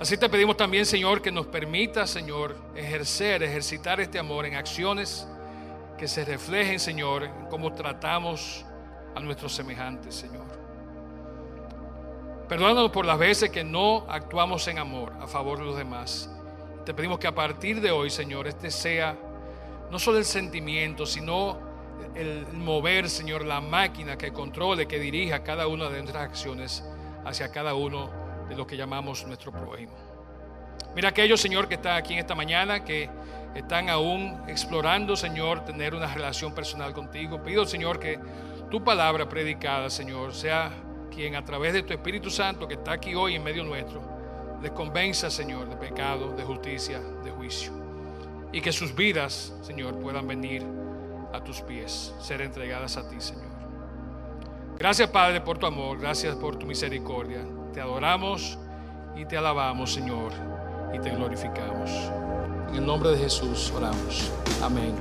Así 0.00 0.16
te 0.16 0.30
pedimos 0.30 0.56
también, 0.56 0.86
Señor, 0.86 1.20
que 1.20 1.30
nos 1.30 1.46
permita, 1.46 2.06
Señor, 2.06 2.56
ejercer, 2.74 3.42
ejercitar 3.42 4.00
este 4.00 4.18
amor 4.18 4.46
en 4.46 4.54
acciones 4.54 5.28
que 5.98 6.08
se 6.08 6.24
reflejen, 6.24 6.80
Señor, 6.80 7.24
en 7.24 7.46
cómo 7.50 7.74
tratamos 7.74 8.64
a 9.14 9.20
nuestros 9.20 9.54
semejantes, 9.54 10.14
Señor. 10.14 10.46
Perdónanos 12.48 12.90
por 12.90 13.04
las 13.04 13.18
veces 13.18 13.50
que 13.50 13.62
no 13.62 14.06
actuamos 14.08 14.66
en 14.68 14.78
amor 14.78 15.12
a 15.20 15.26
favor 15.26 15.58
de 15.58 15.64
los 15.66 15.76
demás 15.76 16.33
te 16.84 16.94
pedimos 16.94 17.18
que 17.18 17.26
a 17.26 17.34
partir 17.34 17.80
de 17.80 17.90
hoy, 17.90 18.10
Señor, 18.10 18.46
este 18.46 18.70
sea 18.70 19.16
no 19.90 19.98
solo 19.98 20.18
el 20.18 20.24
sentimiento, 20.24 21.06
sino 21.06 21.58
el 22.14 22.46
mover, 22.52 23.08
Señor, 23.08 23.44
la 23.44 23.60
máquina 23.60 24.18
que 24.18 24.32
controle, 24.32 24.86
que 24.86 24.98
dirija 24.98 25.42
cada 25.42 25.66
una 25.66 25.88
de 25.88 26.02
nuestras 26.02 26.24
acciones 26.24 26.84
hacia 27.24 27.50
cada 27.50 27.74
uno 27.74 28.10
de 28.48 28.56
lo 28.56 28.66
que 28.66 28.76
llamamos 28.76 29.26
nuestro 29.26 29.52
prójimo. 29.52 29.92
Mira 30.94 31.08
aquellos, 31.08 31.40
Señor, 31.40 31.68
que 31.68 31.74
están 31.74 31.96
aquí 31.96 32.12
en 32.12 32.20
esta 32.20 32.34
mañana, 32.34 32.84
que 32.84 33.08
están 33.54 33.88
aún 33.88 34.42
explorando, 34.46 35.16
Señor, 35.16 35.64
tener 35.64 35.94
una 35.94 36.12
relación 36.12 36.54
personal 36.54 36.92
contigo. 36.92 37.42
Pido, 37.42 37.64
Señor, 37.66 37.98
que 37.98 38.18
tu 38.70 38.84
palabra 38.84 39.28
predicada, 39.28 39.90
Señor, 39.90 40.34
sea 40.34 40.70
quien 41.10 41.36
a 41.36 41.44
través 41.44 41.72
de 41.72 41.82
tu 41.82 41.92
Espíritu 41.92 42.30
Santo 42.30 42.66
que 42.66 42.74
está 42.74 42.92
aquí 42.92 43.14
hoy 43.14 43.36
en 43.36 43.42
medio 43.42 43.64
nuestro, 43.64 44.13
les 44.64 44.72
convenza, 44.72 45.28
Señor, 45.28 45.68
de 45.68 45.76
pecado, 45.76 46.34
de 46.34 46.42
justicia, 46.42 46.98
de 47.22 47.30
juicio. 47.30 47.70
Y 48.50 48.62
que 48.62 48.72
sus 48.72 48.94
vidas, 48.94 49.52
Señor, 49.60 50.00
puedan 50.00 50.26
venir 50.26 50.64
a 51.34 51.44
tus 51.44 51.60
pies, 51.60 52.14
ser 52.18 52.40
entregadas 52.40 52.96
a 52.96 53.06
ti, 53.06 53.16
Señor. 53.18 53.52
Gracias, 54.78 55.10
Padre, 55.10 55.42
por 55.42 55.58
tu 55.58 55.66
amor, 55.66 55.98
gracias 55.98 56.34
por 56.36 56.56
tu 56.56 56.64
misericordia. 56.64 57.44
Te 57.74 57.82
adoramos 57.82 58.58
y 59.14 59.26
te 59.26 59.36
alabamos, 59.36 59.92
Señor, 59.92 60.32
y 60.94 60.98
te 60.98 61.10
glorificamos. 61.10 61.90
En 62.70 62.76
el 62.76 62.86
nombre 62.86 63.10
de 63.10 63.18
Jesús 63.18 63.70
oramos. 63.76 64.32
Amén. 64.62 64.94